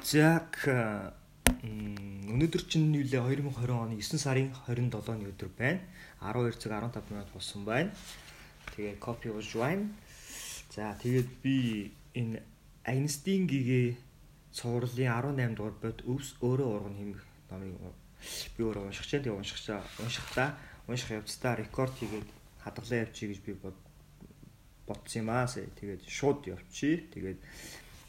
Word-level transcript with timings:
За 0.00 0.40
өнөөдөр 1.60 2.62
чинь 2.64 2.88
юу 2.96 3.04
лээ 3.04 3.20
2020 3.20 3.68
оны 3.68 4.00
9 4.00 4.16
сарын 4.16 4.48
27-ны 4.64 5.28
өдөр 5.28 5.50
байна. 5.52 5.84
12 6.24 6.56
цаг 6.56 6.72
15 6.72 7.12
минут 7.12 7.28
болсон 7.36 7.68
байна. 7.68 7.92
Тэгээ 8.72 8.96
копи 8.96 9.28
ууж 9.28 9.60
байна. 9.60 9.92
За 10.72 10.96
тэгээд 10.96 11.28
би 11.44 11.92
энэ 12.16 12.40
Einstein 12.88 13.44
гэгээ 13.44 14.00
цувралын 14.56 15.36
18 15.36 15.60
дугаар 15.60 15.76
бод 15.76 15.98
өвс 16.08 16.32
өөрөө 16.40 16.68
урган 16.80 16.96
хэмэх 16.96 17.20
номыг 17.52 17.76
би 18.56 18.60
өөрөө 18.64 18.88
уншиж 18.88 19.04
чаа. 19.04 19.20
Тэгээ 19.20 19.36
уншиж 19.36 19.60
чаа. 19.68 19.84
Уншихтаа 20.00 20.56
унших 20.88 21.12
явцдаа 21.12 21.60
рекорд 21.60 21.92
хийгээд 22.00 22.28
хадгалаа 22.64 23.04
явчих 23.04 23.36
гэж 23.36 23.40
би 23.44 23.52
бодсон 24.88 25.20
юм 25.20 25.28
аа. 25.28 25.44
Тэгээд 25.44 26.08
шууд 26.08 26.48
явчих. 26.48 27.12
Тэгээд 27.12 27.36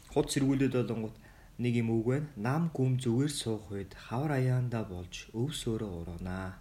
худ 0.08 0.32
сэргүүлээд 0.32 0.72
болонгууд 0.72 1.16
нэг 1.58 1.74
юм 1.76 1.90
үг 1.92 2.06
байна. 2.06 2.28
Нам 2.36 2.62
гүм 2.72 2.96
зүгээр 3.02 3.32
суух 3.32 3.72
үед 3.72 3.92
хавар 3.92 4.38
аяанда 4.38 4.84
болж 4.88 5.28
өвс 5.36 5.66
өөрөө 5.68 5.92
ургана. 6.00 6.56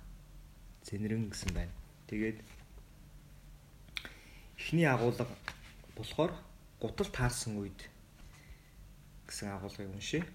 Зэнрэн 0.83 1.31
гэсэн 1.31 1.51
байна. 1.55 1.71
Тэгээд 2.07 2.43
эхний 4.59 4.87
агуулга 4.87 5.27
болохоор 5.95 6.31
гутал 6.81 7.07
таарсан 7.07 7.55
үед 7.61 7.87
гэсэн 9.27 9.55
агуулгыг 9.55 9.89
уншъя. 9.89 10.25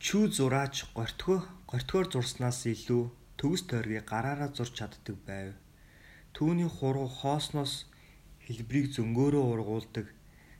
Чүү 0.00 0.32
зураач 0.32 0.88
гортгоо 0.96 1.44
гортгоор 1.70 2.06
зурснаас 2.10 2.66
илүү 2.66 3.02
төгс 3.38 3.62
тойргийг 3.70 4.08
гараараа 4.08 4.50
зурч 4.50 4.80
чаддаг 4.80 5.16
байв. 5.28 5.54
Түүний 6.34 6.66
хуруу 6.66 7.06
хоосноос 7.06 7.86
хэлбэрийг 8.44 8.90
зөнгөөрөө 8.96 9.44
ургуулдаг 9.52 10.06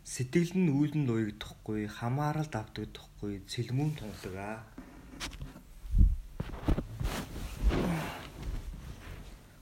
Сэтгэл 0.00 0.56
нь 0.56 0.72
үйл 0.72 0.96
нь 0.96 1.12
уягдахгүй, 1.12 1.84
хамааралд 1.84 2.56
автагдахгүй, 2.56 3.44
цэлмүүн 3.44 3.92
тунлага. 4.00 4.64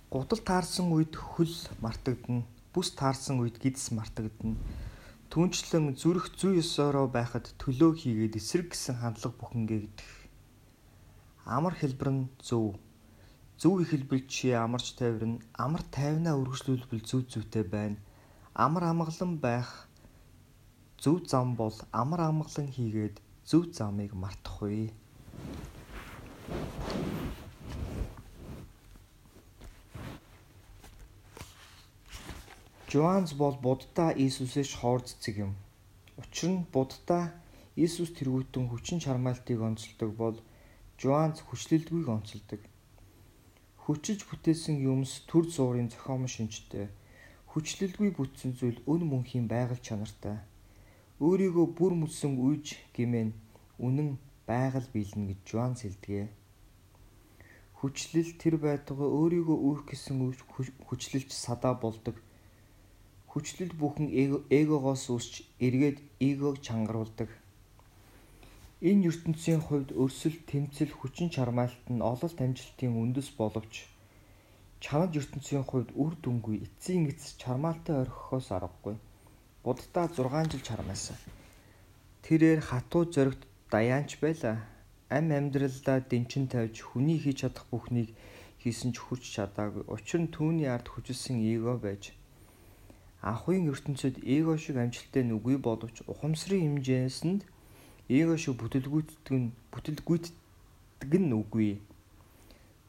Гутал 0.08 0.40
таарсан 0.46 0.94
үед 0.94 1.18
хөл 1.18 1.50
мартагдана. 1.82 2.46
Бүс 2.72 2.94
таарсан 2.94 3.42
үед 3.42 3.58
гидс 3.58 3.90
мартагдана. 3.90 4.54
Түүнчлэн 5.28 5.98
зүрх 5.98 6.30
зүй 6.38 6.62
ёсороо 6.62 7.10
байхад 7.10 7.50
төлөө 7.58 7.98
хийгээд 7.98 8.38
эсрэг 8.38 8.72
гэсэн 8.72 9.02
хандлага 9.02 9.36
бүхэнгээгдэх. 9.42 10.10
Амар 11.44 11.74
хэлбэр 11.76 12.10
нь 12.14 12.24
зөв. 12.38 12.78
Зөв 13.58 13.82
их 13.82 13.90
хэлбэл 13.90 14.24
чи 14.30 14.54
амарч 14.54 14.94
тайварна. 14.94 15.42
Амар 15.52 15.82
тайвнаа 15.92 16.38
үргэлжлүүлбэл 16.38 17.02
зөв 17.04 17.26
зөвтэй 17.28 17.66
байна. 17.66 17.98
Амар 18.54 18.88
амгалан 18.88 19.36
байх 19.42 19.87
Зөв 20.98 21.28
зам 21.30 21.54
бол 21.54 21.76
амар 21.92 22.20
амгалан 22.26 22.68
хийгээд 22.74 23.22
зөв 23.46 23.70
замыг 23.78 24.10
мартахгүй. 24.22 24.90
Жуанс 32.90 33.30
бол 33.38 33.56
Буддаа 33.62 34.10
Иесусээс 34.22 34.74
хоор 34.74 35.00
цэцэг 35.06 35.34
юм. 35.46 35.52
Учир 36.18 36.50
нь 36.50 36.66
Буддаа 36.74 37.30
Иесус 37.78 38.10
тэргүүтэн 38.18 38.66
хүчин 38.66 38.98
чармаалтыг 38.98 39.58
онцолдог 39.62 40.10
бол 40.18 40.36
Жуанс 40.98 41.38
хүчлэлтгүйг 41.46 42.06
онцолдог. 42.10 42.58
Хүчиж 43.86 44.26
бүтээсэн 44.26 44.82
юмс 44.82 45.22
төр 45.30 45.46
зуурын 45.46 45.94
зохиомжтой 45.94 46.34
шинжтэй. 46.34 46.86
Хүчлэлгүй 47.54 48.10
бүтсэн 48.18 48.58
зүйл 48.58 48.82
өн 48.92 49.00
мөнхийн 49.06 49.46
байгаль 49.46 49.86
чанартай 49.86 50.42
өөрийгөө 51.26 51.66
бүр 51.78 51.92
мөсөн 51.98 52.38
үйж 52.46 52.78
гимэн 52.94 53.30
үнэн 53.86 54.08
байгаль 54.46 54.86
биелнэ 54.94 55.34
гэж 55.34 55.40
Жуан 55.50 55.74
сэлдэгэ. 55.74 56.30
Хүчлэл 57.78 58.30
тэр 58.42 58.54
байтугай 58.62 59.10
өөрийгөө 59.18 59.58
үүх 59.68 59.80
гэсэн 59.90 60.14
хүчлэлч 60.86 61.30
садаа 61.34 61.74
болдог. 61.74 62.16
Хүчлэл 63.30 63.74
бүхэн 63.74 64.06
эгогоос 64.60 65.04
үсч 65.10 65.42
эргээд 65.66 65.98
эгог 66.22 66.62
чангаруулдаг. 66.62 67.30
Энэ 68.78 69.10
ертөнцийн 69.10 69.58
хувьд 69.66 69.90
өрсөл, 69.98 70.38
тэмцэл, 70.46 70.94
хүчин 70.94 71.34
чармаалт 71.34 71.82
нь 71.90 71.98
ололт 71.98 72.38
амжилтын 72.38 72.94
үндэс 72.94 73.34
боловч 73.34 73.90
чанад 74.78 75.18
ертөнцийн 75.18 75.66
хувьд 75.66 75.90
үр 75.98 76.14
дүнгүй 76.22 76.62
эцсийн 76.62 77.10
эц 77.10 77.34
чармаалтай 77.42 78.06
орхихоос 78.06 78.54
аргагүй. 78.54 78.96
Буддаа 79.68 80.08
6 80.08 80.48
жил 80.52 80.62
чармаасан. 80.64 81.16
Тэрээр 82.24 82.60
хатуу 82.64 83.04
зоригт 83.04 83.44
даяанч 83.68 84.16
байла. 84.16 84.64
Ам 85.10 85.28
амьдралдаа 85.28 86.00
дэнчин 86.00 86.48
тавьж 86.48 86.80
хүний 86.80 87.20
хийж 87.20 87.44
чадах 87.44 87.68
бүхнийг 87.68 88.16
хийсэн 88.64 88.96
ч 88.96 89.04
хүрч 89.04 89.28
чадаагүй. 89.28 89.84
Учир 89.92 90.24
нь 90.24 90.32
түүний 90.32 90.72
ард 90.72 90.88
хүчилсэн 90.88 91.44
эго 91.52 91.76
байж 91.76 92.16
анхуйн 93.20 93.68
ертөнцид 93.68 94.24
эго 94.24 94.56
шиг 94.56 94.80
амжилттай 94.80 95.20
нүгүй 95.28 95.60
боловч 95.60 96.00
ухамсарын 96.08 96.80
хэмжээсэнд 96.80 97.44
эго 98.08 98.40
шиг 98.40 98.56
бүтэлгүйтгэг 98.56 99.36
нь 99.36 99.52
бүтэлгүйтгэг 99.68 101.12
нь 101.12 101.36
үгүй. 101.36 101.76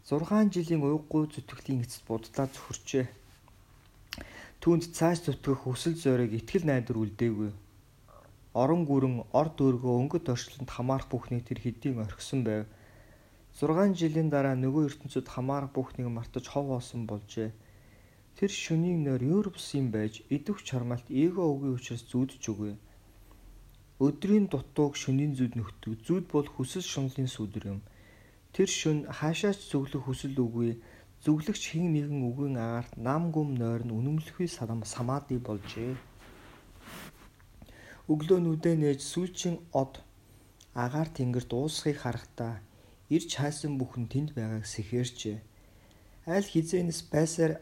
6 0.08 0.56
жилийн 0.56 0.80
уйггүй 0.80 1.28
зүтгэлийн 1.28 1.84
эцэст 1.84 2.08
буддлаа 2.08 2.48
зөвхөрчээ. 2.48 3.20
Түүнд 4.60 4.92
цааш 4.92 5.20
зүтгэх 5.24 5.64
хүсэл 5.64 5.96
зориг 5.96 6.36
итгэл 6.36 6.68
найдвар 6.68 7.00
үлдээгүй. 7.00 7.52
Орон 8.62 8.84
гүрэн 8.84 9.16
орд 9.32 9.56
өргөө 9.56 9.94
өнгөт 10.04 10.28
орчлонд 10.36 10.68
хамаарах 10.76 11.08
бүхнийг 11.08 11.48
тэр 11.48 11.64
хэдийн 11.64 12.04
орхисон 12.04 12.44
байв. 12.44 12.68
6 13.56 13.96
жилийн 13.96 14.28
дараа 14.28 14.60
нөгөө 14.60 14.84
ертөнцид 14.92 15.32
хамаарах 15.32 15.72
бүхнийг 15.72 16.12
мартаж 16.12 16.46
хов 16.52 16.68
хоосон 16.76 17.08
болжээ. 17.08 17.56
Тэр 18.36 18.52
шөнийн 18.52 19.00
нойр 19.08 19.24
өөр 19.32 19.48
бусын 19.56 19.96
байж 19.96 20.28
идвэх 20.28 20.60
чармаалт 20.68 21.08
эго 21.08 21.40
өгийн 21.40 21.80
учраас 21.80 22.04
зүудж 22.12 22.44
өгөө. 22.52 22.76
Өдрийн 24.04 24.52
дутууг 24.52 25.00
шөнийн 25.00 25.40
зүуд 25.40 25.56
нөхдөг. 25.56 26.04
Зүуд 26.04 26.26
бол 26.28 26.48
хүсэл 26.52 26.84
шунлын 26.84 27.32
сүдэр 27.32 27.64
юм. 27.74 27.80
Тэр 28.52 28.68
шөн 28.68 29.08
хаашаач 29.08 29.60
зөвлөх 29.72 30.04
хүсэл 30.04 30.36
үгүй 30.36 30.76
Зүглэгч 31.20 31.64
хин 31.76 31.92
нэгэн 31.92 32.24
үгийн 32.32 32.56
агаарт 32.56 32.96
нам 32.96 33.36
гүм 33.36 33.60
нойр 33.60 33.84
нь 33.84 33.92
үнэмлэхүй 33.92 34.48
самаади 34.48 35.36
болжээ. 35.36 36.00
Өглөө 38.08 38.40
нүдэ 38.40 38.80
нээж 38.80 39.04
сүүлчийн 39.04 39.60
од 39.76 40.00
агаар 40.72 41.12
тэнгэрт 41.12 41.52
уусхыг 41.52 42.00
харахтаа 42.00 42.64
ирж 43.12 43.36
хайсан 43.36 43.76
бүхэн 43.76 44.08
тэнд 44.08 44.30
байгааг 44.32 44.64
сэхэрчээ. 44.64 45.38
Аль 46.24 46.48
хизээнээс 46.48 47.12
байсаар 47.12 47.60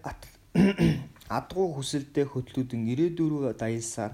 адгуу 1.38 1.68
хүсэлтэд 1.74 2.30
хөтлүүдэн 2.30 2.86
ирээдүрөө 2.94 3.58
даялсаар 3.58 4.14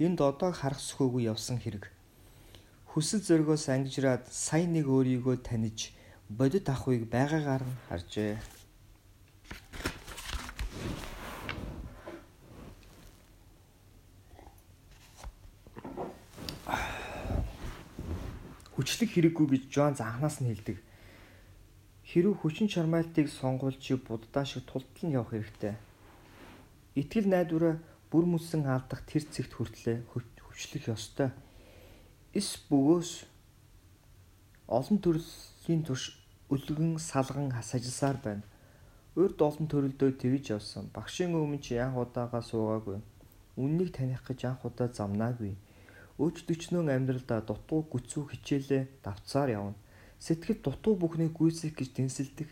энд 0.00 0.18
одоо 0.24 0.56
харах 0.56 0.80
сөхөөгүй 0.80 1.28
явсан 1.28 1.60
хэрэг. 1.60 1.84
Хүсэл 2.90 3.20
зөргөөс 3.28 3.68
ангижраад 3.68 4.24
сайн 4.32 4.72
нэг 4.72 4.88
өөрийгөө 4.88 5.36
таниж 5.44 5.92
бодит 6.32 6.66
ахуйг 6.72 7.12
байгаагаар 7.12 7.62
нь 7.68 7.78
харжээ. 7.86 8.59
Хэрэггүй 19.12 19.46
гэж 19.50 19.62
Джон 19.70 19.94
анханаас 19.98 20.40
нь 20.40 20.48
хэлдэг. 20.48 20.78
Хэрв 22.10 22.34
хүчин 22.38 22.66
чармайлтыг 22.70 23.26
сонгуул 23.28 23.76
чи 23.78 23.94
буддаа 23.94 24.44
шиг 24.46 24.64
тултал 24.66 25.04
нь 25.06 25.14
явах 25.14 25.34
хэрэгтэй. 25.34 25.74
Итгэл 26.94 27.28
найдвараа 27.30 27.74
бүр 28.10 28.24
мүсэн 28.26 28.66
алдах 28.66 29.02
тэр 29.06 29.22
зэгт 29.26 29.52
хүртлээ 29.54 30.06
хөвчлөх 30.10 30.90
ёстой. 30.90 31.30
Эс 32.34 32.58
бөгөөс 32.70 33.10
олон 34.66 34.98
төрлийн 34.98 35.82
турш 35.86 36.18
өлгөн 36.50 36.98
салган 36.98 37.50
сажилсаар 37.62 38.18
байна. 38.22 38.46
Урд 39.14 39.38
олон 39.42 39.66
төрөлдөө 39.70 40.10
тэгж 40.18 40.44
явсан. 40.54 40.90
Багшийн 40.94 41.34
өмнө 41.34 41.62
чи 41.62 41.78
анх 41.78 41.98
удаага 41.98 42.42
суугаагүй. 42.42 42.98
Үннийг 43.58 43.90
таних 43.94 44.22
гэж 44.26 44.50
анх 44.50 44.66
удаа 44.66 44.90
замнаагүй 44.90 45.54
Өөчтөчнөө 46.20 46.84
амьдралдаа 46.92 47.40
дутуу 47.48 47.80
гүцүү 47.92 48.22
хичээлээ 48.28 48.82
давцаар 49.04 49.48
явна. 49.56 49.80
Сэтгэл 50.20 50.60
дутуу 50.60 50.94
бүхнийг 51.00 51.32
гүйцэх 51.32 51.72
гэж 51.72 51.88
дэнсэлдэг. 51.96 52.48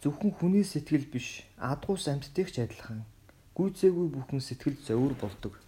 Зөвхөн 0.00 0.32
хүний 0.32 0.64
сэтгэл 0.64 1.04
биш, 1.12 1.44
адгуус 1.60 2.08
амьтдыг 2.08 2.48
ч 2.48 2.64
адилхан. 2.64 3.04
Гүйцээгүй 3.52 4.08
бүхэн 4.16 4.40
сэтгэл 4.40 4.80
зовөр 4.80 5.12
болдог. 5.20 5.60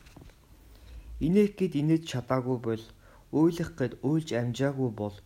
Инээх 1.20 1.52
гэд 1.60 1.76
инээж 1.76 2.02
чадаагүй 2.08 2.58
бол, 2.64 2.84
уйлах 3.28 3.70
гэд 3.76 4.00
уйлж 4.00 4.32
амжаагүй 4.40 4.90
бол, 4.96 5.16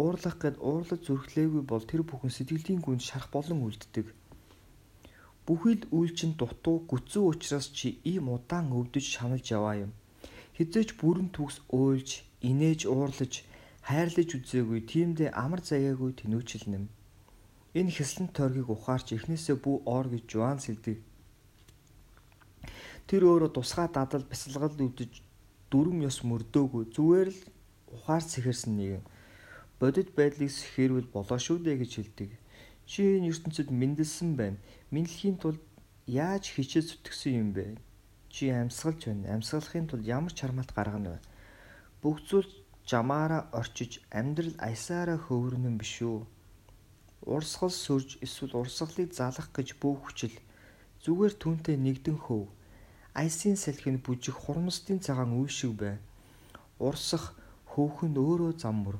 уурлах 0.00 0.36
гэд 0.40 0.56
уурлаж 0.64 1.00
зүрхлээгүй 1.04 1.62
бол 1.68 1.84
тэр 1.84 2.08
бүхэн 2.08 2.32
сэтгэлийн 2.32 2.80
гүнд 2.80 3.04
шарах 3.04 3.28
болон 3.28 3.68
үлддэг. 3.68 4.16
Бүхий 5.44 5.76
л 5.76 5.84
үйл 5.92 6.12
чинь 6.16 6.40
дутуу, 6.40 6.88
гүцүү 6.88 7.24
учраас 7.28 7.68
чи 7.76 8.00
ийм 8.08 8.32
удаан 8.32 8.72
өвдөж 8.72 9.04
шаналж 9.04 9.44
яваа 9.52 9.76
юм 9.84 9.92
хизээч 10.58 10.98
бүрэн 10.98 11.30
төгс 11.30 11.62
уйлж, 11.70 12.26
инээж 12.42 12.90
уурлаж, 12.90 13.46
хайрлаж 13.86 14.28
үзээгүй 14.34 14.80
тиймдээ 14.90 15.30
амар 15.32 15.62
заяагүй 15.62 16.18
тэнүүчл 16.18 16.66
нэм. 16.66 16.84
Энэ 17.78 17.94
хэслэн 17.94 18.28
тойргийг 18.34 18.66
ухаарч 18.66 19.14
эхнээсээ 19.14 19.56
бүү 19.62 19.86
ор 19.86 20.10
гэж 20.10 20.24
Жуан 20.26 20.58
сэлдэг. 20.58 20.98
Тэр 23.06 23.22
өөрөө 23.30 23.50
тусгай 23.54 23.86
дадал 23.86 24.26
бясалгал 24.26 24.74
үдэж 24.74 25.22
дүрм 25.70 26.02
ёс 26.02 26.26
мөрдөөгүй 26.26 26.84
зүгээр 26.90 27.28
л 27.30 27.40
ухаар 27.94 28.24
сэхэрсэн 28.26 28.74
нэгэн. 28.76 29.04
Бодит 29.78 30.10
байдлыг 30.18 30.50
сэхэрвэл 30.50 31.08
болоо 31.14 31.38
шүү 31.38 31.62
дээ 31.62 31.76
гэж 31.86 31.92
хэлдэг. 31.94 32.30
Чи 32.88 33.16
энэ 33.16 33.30
ертөнцид 33.30 33.70
мэндэлсэн 33.70 34.34
байна. 34.34 34.58
Мэдлэхийн 34.90 35.38
тулд 35.38 35.62
яаж 36.04 36.50
хичээж 36.50 36.98
зүтгэсэн 36.98 37.32
юм 37.46 37.50
бэ? 37.54 37.78
Чи 38.32 38.48
амьсгалж 38.52 39.00
байна. 39.08 39.34
Амьсгалахын 39.34 39.86
тулд 39.88 40.04
ямар 40.06 40.32
чармаалт 40.32 40.72
гаргана 40.76 41.10
вэ? 41.16 41.20
Бүх 42.02 42.16
зүйл 42.28 42.50
жамаараа 42.86 43.42
орчиж 43.52 44.00
амьдрал 44.10 44.56
аясаараа 44.58 45.18
хөөрнөн 45.18 45.76
биш 45.80 46.02
үү? 46.02 46.20
Урсгал 47.34 47.74
сүрж 47.74 48.22
эсвэл 48.24 48.54
урсгалыг 48.60 49.10
залах 49.12 49.48
гэж 49.56 49.68
бүх 49.80 49.98
хүчил 50.04 50.36
зүгээр 51.02 51.34
түнтэй 51.42 51.76
нэгдэн 51.78 52.18
хөв. 52.24 52.48
Айсын 53.14 53.56
салхинд 53.56 54.02
бүжиг 54.04 54.34
хурмстын 54.34 54.98
цагаан 55.04 55.32
үе 55.38 55.50
шиг 55.50 55.72
бай. 55.80 55.96
Урсах 56.78 57.34
хөөхөнд 57.72 58.16
өөрөө 58.18 58.52
зам 58.62 58.76
мөр. 58.84 58.96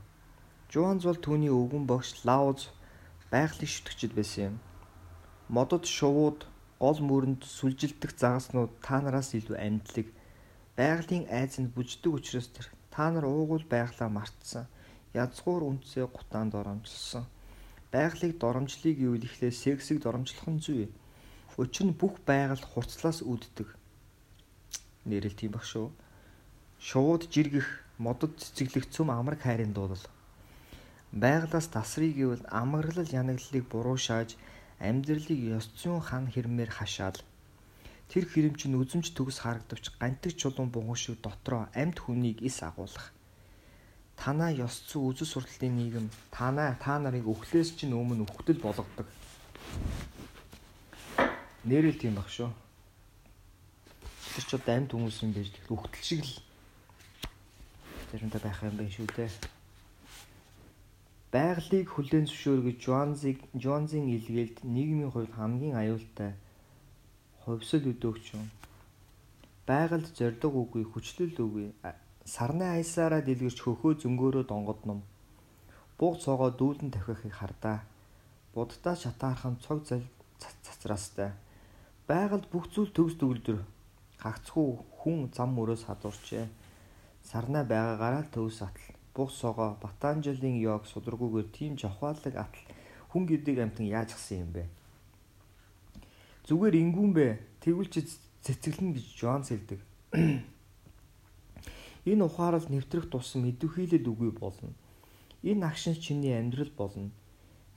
Жуан 0.70 0.98
зул 1.02 1.18
түүний 1.18 1.50
өвгөн 1.50 1.84
богш 1.90 2.22
Лауз 2.26 2.70
байгалийн 3.30 3.72
шүтгчд 3.74 4.12
байсан 4.14 4.42
юм. 4.48 4.56
Модод 5.48 5.84
шувууд 5.86 6.46
гол 6.78 6.98
мөрөнд 7.08 7.42
сүлжилдэх 7.56 8.12
загаснууд 8.22 8.72
та 8.86 9.02
нараас 9.02 9.34
илүү 9.38 9.56
амьдлаг. 9.66 10.06
Байгалийн 10.78 11.26
айзанд 11.38 11.74
бүждэг 11.74 12.12
учраас 12.14 12.48
тэр 12.54 12.66
та 12.94 13.10
нар 13.10 13.26
уугуул 13.26 13.66
байглаа 13.74 14.08
мартсан. 14.08 14.64
Язгуур 15.14 15.62
үнцээ 15.70 16.06
гутаанд 16.06 16.54
доромжилсан. 16.54 17.24
Байгалыг 17.94 18.32
доромжлыг 18.38 18.96
гэвэл 18.98 19.26
ихлээр 19.26 19.54
сексийг 19.54 19.98
доромжлох 20.02 20.46
нь 20.46 20.62
зүй. 20.62 20.86
Учир 21.58 21.86
нь 21.90 21.98
бүх 21.98 22.22
байгаль 22.22 22.62
хурцлаас 22.62 23.18
үүддэг. 23.26 23.68
Нэрэл 25.08 25.34
тийм 25.34 25.52
баг 25.58 25.64
шүү. 25.66 25.90
Шууд 26.78 27.26
жиргэх, 27.32 27.66
модод 27.98 28.38
цэцэглэх 28.38 28.86
цөм 28.94 29.10
амраг 29.10 29.42
хайрын 29.42 29.74
дуудал 29.74 30.04
байгалаас 31.12 31.66
тасрыг 31.72 32.16
гэвэл 32.16 32.44
амгарлал 32.52 33.08
янаглалыг 33.08 33.64
буруушааж 33.72 34.36
амьдралыг 34.78 35.40
ёс 35.58 35.66
зүйн 35.74 36.00
хан 36.00 36.30
хэрмээр 36.30 36.70
хашаал. 36.70 37.18
Тэр 38.08 38.24
хэрэмч 38.24 38.70
нь 38.70 38.78
үзэмж 38.78 39.12
төгс 39.12 39.42
харагдавч 39.42 39.98
гантэг 40.00 40.32
чулуун 40.38 40.70
бугуун 40.70 40.96
шиг 40.96 41.20
дотроо 41.20 41.68
амьд 41.74 41.98
хүнийг 41.98 42.40
ис 42.40 42.62
агуулах. 42.62 43.12
Танаа 44.16 44.50
ёс 44.54 44.86
зүй 44.88 45.02
үзэл 45.02 45.28
сурталтын 45.28 45.74
нийгэм 45.76 46.06
танаа 46.30 46.78
та 46.80 46.98
нарыг 46.98 47.26
өхлөөс 47.26 47.76
чинь 47.76 47.92
өмнө 47.92 48.24
өхтөл 48.24 48.62
болгодог. 48.62 49.06
Нэрэл 51.68 51.98
тийм 52.00 52.14
баг 52.16 52.30
шүү. 52.30 52.48
Тэр 54.34 54.44
ч 54.46 54.50
одоо 54.56 54.74
амьд 54.78 54.90
хүмүүс 54.94 55.18
юм 55.26 55.32
байж 55.36 55.52
өхтөл 55.68 56.06
шиг 56.06 56.22
л 56.22 56.34
тэрнтэй 58.10 58.40
байх 58.40 58.62
юм 58.64 58.74
байна 58.78 58.94
шүү 58.94 59.06
дээ 59.12 59.57
байгалыг 61.34 61.86
хүлээн 61.92 62.24
зөвшөөргөж 62.28 62.78
Жуанзыг 62.84 63.38
Жуанзын 63.52 64.08
илгээлд 64.16 64.64
нийгмийн 64.64 65.12
хувьд 65.12 65.32
хамгийн 65.36 65.76
аюултай 65.76 66.32
хувьсэл 67.44 67.84
өдөөгч 67.92 68.26
юм. 68.36 68.48
Байгальд 69.68 70.08
зориг 70.16 70.40
үгүй, 70.40 70.84
хүчлэл 70.88 71.36
үгүй. 71.36 71.66
Сарны 72.24 72.64
аясаараа 72.76 73.20
дэлгэрч 73.24 73.58
хөхөө 73.60 73.92
зөнгөөрөө 74.00 74.44
донгодном. 74.48 75.00
Буг 76.00 76.14
цоогоо 76.24 76.50
дүүлэн 76.56 76.92
тавхихыг 76.96 77.34
хардаа. 77.36 77.84
Буддаа 78.54 78.96
шатаархан 78.96 79.60
цог 79.64 79.84
цацраастай. 80.64 81.36
Байгальд 82.08 82.48
бүх 82.52 82.72
зүйл 82.72 82.92
төгс 82.96 83.20
төгөлдөр 83.20 83.60
гагцхүү 84.22 84.68
хүн 85.00 85.28
зам 85.36 85.52
мөрөөс 85.56 85.84
хадуурчээ. 85.88 86.46
Сарнаа 87.28 87.64
байгаагаараа 87.68 88.24
төвс 88.32 88.64
атал 88.64 88.97
буг 89.18 89.30
согоо 89.34 89.74
Батанжелын 89.82 90.56
йог 90.62 90.86
судраггүйгээр 90.86 91.48
тийм 91.50 91.72
жавхаалаг 91.82 92.34
атал 92.38 92.66
хүн 93.10 93.26
гэдэг 93.26 93.56
амтан 93.58 93.86
яаж 93.90 94.14
гсэн 94.14 94.46
юм 94.46 94.50
бэ? 94.54 94.64
Зүгээр 96.46 96.74
ингүүн 96.82 97.12
бэ. 97.18 97.26
Тэгвэл 97.58 97.90
чи 97.90 98.06
цэцэглэн 98.46 98.94
гэж 98.94 99.06
Джонс 99.18 99.50
хэлдэг. 99.50 99.80
Энэ 102.10 102.22
ухаарал 102.22 102.66
нэвтрэх 102.70 103.10
тусам 103.10 103.50
идэвхийлэл 103.50 104.06
үгүй 104.06 104.30
болно. 104.38 104.70
Энэ 105.42 105.66
агшин 105.66 105.98
чиний 105.98 106.38
амьдрал 106.38 106.70
болно. 106.78 107.10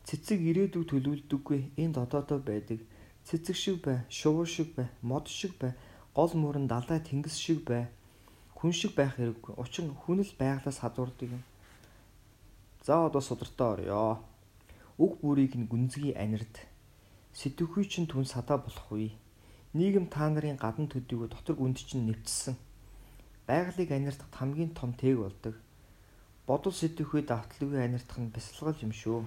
Цэцэг 0.06 0.40
ирээдүг 0.46 0.86
төлөвлөдөггүй 0.94 1.74
энэ 1.82 1.96
дотоодоо 1.98 2.38
байдаг. 2.38 2.86
Цэцэг 3.26 3.56
шиг 3.58 3.78
бай, 3.82 4.06
шувуу 4.14 4.46
шиг 4.46 4.78
бай, 4.78 4.88
мод 5.02 5.26
шиг 5.26 5.58
бай, 5.58 5.74
гол 6.14 6.32
мөрөн 6.38 6.70
далай 6.70 7.02
тэнгис 7.02 7.36
шиг 7.42 7.66
бай 7.66 7.90
хүн 8.62 8.74
шиг 8.78 8.94
байх 8.94 9.18
хэрэггүй. 9.18 9.58
Учир 9.58 9.90
нь 9.90 9.98
хүн 9.98 10.22
л 10.22 10.34
байглаас 10.38 10.86
хадуурдаг 10.86 11.34
юм. 11.34 11.42
За 12.86 13.10
одоо 13.10 13.18
судртаа 13.18 13.74
орё. 13.74 14.22
Уг 15.02 15.18
бүрийг 15.18 15.58
нь 15.58 15.66
гүнзгий 15.66 16.14
анирд. 16.14 16.62
Сэтвхүй 17.34 17.90
чинь 17.90 18.06
түн 18.06 18.30
садаа 18.30 18.62
болох 18.62 18.86
үе. 18.94 19.18
Нийгэм 19.74 20.14
та 20.14 20.30
нарын 20.30 20.62
гадна 20.62 20.86
төдийгүй 20.86 21.26
дотор 21.34 21.58
гүнд 21.58 21.82
чинь 21.82 22.06
нэвчсэн. 22.06 22.54
Байгалыг 23.50 23.90
анирдах 23.90 24.30
хамгийн 24.30 24.78
том 24.78 24.94
тээг 24.94 25.18
болдог. 25.18 25.56
Бодол 26.46 26.74
сэтвхүй 26.78 27.26
давтлагыг 27.26 27.82
анирдах 27.82 28.20
нь 28.22 28.30
бясалгал 28.30 28.78
юм 28.86 28.94
шүү. 28.94 29.26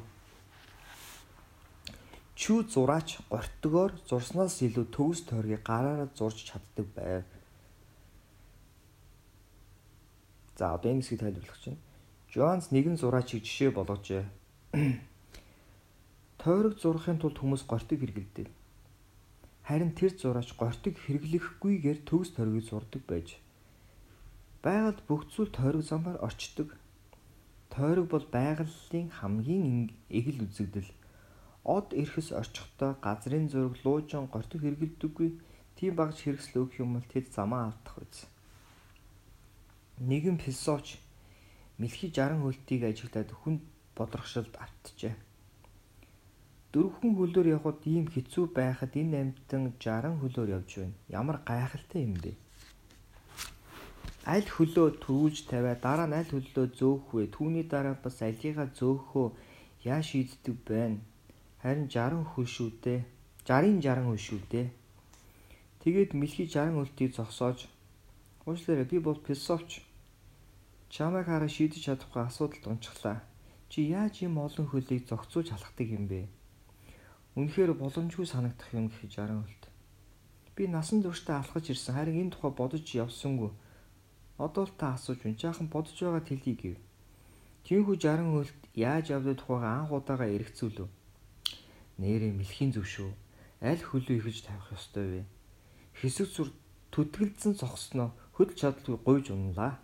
Чүү 2.38 2.70
зураач 2.70 3.18
гортгоор 3.26 3.98
зурснаас 4.06 4.62
илүү 4.62 4.86
төгс 4.94 5.26
тойргийг 5.26 5.66
гараараа 5.66 6.06
зурж 6.14 6.38
чаддаг 6.54 6.86
байв. 6.94 7.33
За 10.54 10.74
одоо 10.74 10.90
энэ 10.94 11.02
хэсгийг 11.02 11.20
тайлбарлах 11.20 11.58
чинь. 11.58 11.82
Jones 12.30 12.70
нэгэн 12.70 12.94
зураачийг 12.98 13.42
жишээ 13.42 13.70
болгожээ. 13.74 14.22
Тойрог 16.42 16.78
зурхын 16.78 17.18
тулд 17.18 17.38
хүмүүс 17.42 17.66
гортыг 17.66 17.98
хэрэглэдэг. 18.02 18.46
Харин 19.66 19.90
тэр 19.98 20.14
зураач 20.14 20.54
гортыг 20.54 20.94
хэрэглэхгүйгээр 21.02 21.98
төгс 22.06 22.38
тойргийг 22.38 22.66
зурдаг 22.70 23.02
байж. 23.06 23.28
Байгальд 24.62 25.02
бүх 25.10 25.26
зүйл 25.34 25.50
тойрог 25.50 25.82
замаар 25.82 26.22
орчдөг. 26.22 26.78
Тойрог 27.74 28.06
бол 28.10 28.26
байгалийн 28.30 29.10
хамгийн 29.10 29.90
эгэл 30.06 30.46
үзэгдэл. 30.46 30.90
Од 31.66 31.90
эрхэс 31.98 32.30
орчихдоо 32.30 32.94
газрын 33.02 33.50
зураг 33.50 33.74
луужин 33.82 34.30
гортыг 34.30 34.62
хэрэглэдэггүй. 34.62 35.30
Тийм 35.74 35.92
багж 35.98 36.22
хэрэгсэл 36.22 36.62
өгөх 36.62 36.78
юм 36.78 36.94
бол 36.94 37.06
тэд 37.08 37.32
замаа 37.34 37.72
алдах 37.72 37.98
үз 38.04 38.33
нэгэн 39.98 40.38
философч 40.42 40.98
мэлхий 41.78 42.10
60 42.10 42.42
хөлтийг 42.42 42.82
ажиглаад 42.90 43.30
хүнд 43.30 43.62
бодрогшилд 43.96 44.54
автжээ. 44.58 45.14
Дөрвөн 46.74 47.14
хөлөөр 47.14 47.48
явхад 47.54 47.86
ийм 47.86 48.10
хэцүү 48.10 48.50
байхад 48.58 48.92
энэ 48.98 49.16
амьтан 49.22 49.62
60 49.78 50.18
хөлөөр 50.18 50.48
явж 50.58 50.70
байна. 50.82 50.98
Ямар 51.20 51.38
гайхалтай 51.46 52.02
юм 52.02 52.14
бэ? 52.18 52.34
Аль 54.26 54.48
хөлөө 54.56 54.98
төрүүлж 55.04 55.38
тавиа 55.46 55.76
дараа 55.78 56.08
нь 56.10 56.18
аль 56.18 56.30
хөлөө 56.34 56.66
зөөх 56.78 57.14
вэ? 57.14 57.30
Түүний 57.30 57.64
дараа 57.70 57.94
бас 58.04 58.18
алигаа 58.26 58.68
зөөхөө 58.78 59.26
яа 59.86 60.00
шийддэг 60.02 60.56
байна? 60.66 60.98
Харин 61.62 61.86
60 61.86 62.26
хөл 62.32 62.50
шүү 62.56 62.70
дээ. 62.84 63.00
60-ын 63.46 63.78
60 63.84 64.08
хөл 64.08 64.22
шүү 64.26 64.40
дээ. 64.50 64.66
Тэгээд 65.84 66.10
мэлхий 66.18 66.48
60 66.48 66.74
хөлтийг 66.74 67.10
зогсоож 67.14 67.58
Уучлаарай 68.46 68.84
би 68.84 68.98
бол 68.98 69.16
философч. 69.16 69.80
Чамайг 70.92 71.26
хараа 71.26 71.48
шийдэж 71.48 71.80
чадахгүй 71.88 72.28
асуудалд 72.28 72.64
унчглаа. 72.68 73.24
Чи 73.72 73.88
яаж 73.88 74.20
ийм 74.20 74.36
олон 74.36 74.68
хөлийг 74.68 75.08
зохицуулж 75.08 75.48
халахдаг 75.48 75.88
юм 75.88 76.04
бэ? 76.12 76.28
Үнэхээр 77.40 77.72
боломжгүй 77.72 78.28
санагдах 78.28 78.68
юм 78.76 78.92
гэж 78.92 79.16
аран 79.16 79.48
хөлт. 79.48 79.64
Би 80.52 80.68
насан 80.68 81.00
туршдаа 81.00 81.40
алхаж 81.40 81.72
ирсэн. 81.72 81.96
Харин 81.96 82.20
энэ 82.28 82.32
тухай 82.36 82.52
бодож 82.52 82.84
явсангүй. 82.84 83.48
Одоо 84.36 84.68
л 84.68 84.76
та 84.76 84.92
асууж 84.92 85.24
байна. 85.24 85.40
Жаахан 85.40 85.72
бодож 85.72 85.96
байгаа 85.96 86.20
тэлхий 86.20 86.54
гэв. 86.54 86.76
Тинхүү 87.64 87.96
60 87.96 88.28
хөлт 88.28 88.60
яаж 88.76 89.08
явдаг 89.08 89.40
тухайга 89.40 89.72
анх 89.72 89.88
удаага 89.88 90.28
эргцүүлв. 90.28 90.84
Нэрээ 91.96 92.32
мэлхийн 92.36 92.76
зүв 92.76 92.84
шүү. 92.84 93.10
Аль 93.64 93.80
хөлөө 93.80 94.20
ихэж 94.20 94.44
тавих 94.44 94.68
ёстой 94.76 95.06
вэ? 95.08 95.20
Хэсэг 95.96 96.28
зүр 96.28 96.48
түтгэлдсэн 96.92 97.56
зогсноо 97.56 98.12
хөдөл 98.36 98.58
чадалгүй 98.60 98.98
гуйж 99.06 99.26
унлаа. 99.30 99.78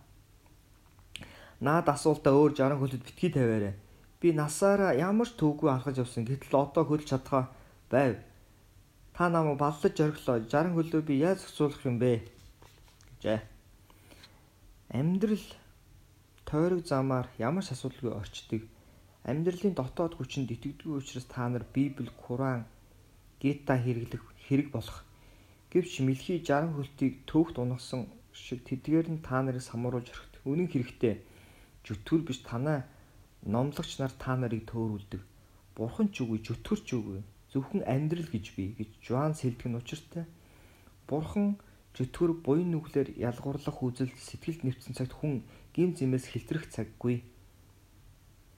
Наад 1.61 1.87
асуултаа 1.88 2.35
өөр 2.35 2.52
60 2.59 2.80
хөлөд 2.80 3.02
битгий 3.07 3.30
тавиарай. 3.33 3.75
Би 4.21 4.33
насаараа 4.33 4.92
ямар 4.97 5.28
ч 5.28 5.38
төвгүй 5.40 5.71
алхаж 5.71 5.97
явсан. 6.02 6.25
Гэтэл 6.28 6.57
одоо 6.57 6.85
хөдөл 6.85 7.09
чадхаа 7.09 7.52
байв. 7.92 8.21
Та 9.14 9.28
намайг 9.28 9.59
баллаж 9.61 9.97
орхилоо. 10.00 10.40
60 10.49 10.76
хөлөө 10.76 11.02
би 11.04 11.14
яаж 11.21 11.45
зохицуулах 11.45 11.85
юм 11.85 11.99
бэ? 12.00 12.25
гэжээ. 13.21 13.40
Амьдрал 14.97 15.47
тойрог 16.49 16.83
замаар 16.88 17.28
ямар 17.38 17.64
ч 17.64 17.76
асуудалгүй 17.76 18.12
орчдөг. 18.16 18.62
Амьдралын 19.28 19.76
дотоод 19.76 20.16
хүчинд 20.16 20.49
итгэдэггүй 20.50 20.97
учраас 20.97 21.28
та 21.28 21.49
нар 21.49 21.64
Библи, 21.75 22.09
Куран, 22.16 22.64
Гита 23.40 23.76
хэрэглэх 23.76 24.25
хэрэг 24.49 24.73
болох. 24.73 25.04
Гэвч 25.71 26.00
мэлхий 26.00 26.40
60 26.40 26.73
хөлтийг 26.75 27.14
төөхт 27.28 27.61
унагсан 27.61 28.09
шиг 28.33 28.65
тэдгээр 28.69 29.09
нь 29.11 29.25
та 29.25 29.43
нарыг 29.43 29.63
самруулж 29.63 30.09
орхит. 30.11 30.35
Үнэн 30.45 30.69
хэрэгтээ 30.71 31.15
зүтгэр 31.85 32.23
биш 32.27 32.41
танаа 32.45 32.87
номлогч 33.45 33.99
нар 33.99 34.13
та 34.13 34.37
нарыг 34.37 34.69
төөрүүлдэг. 34.69 35.23
Бурхан 35.77 36.09
ч 36.13 36.23
үгүй, 36.23 36.39
зүтгэр 36.45 36.81
ч 36.85 36.89
үгүй. 36.99 37.21
Зөвхөн 37.51 37.83
амьдрал 37.89 38.29
гэж 38.31 38.47
бий 38.55 38.77
гэж 38.79 38.91
Жуан 39.03 39.35
сэлдэг 39.35 39.69
нь 39.69 39.79
учиртай. 39.81 40.25
Бурхан 41.09 41.59
зүтгэр 41.97 42.39
буян 42.45 42.71
нүглэр 42.71 43.19
ялгуурлах 43.19 43.79
үзэл 43.83 44.13
сэтгэлд 44.15 44.63
нэвцсэн 44.63 44.95
цагт 44.95 45.15
хүн 45.19 45.43
гим 45.75 45.97
зэмээс 45.97 46.31
хэлтрэх 46.31 46.71
цаггүй. 46.71 47.27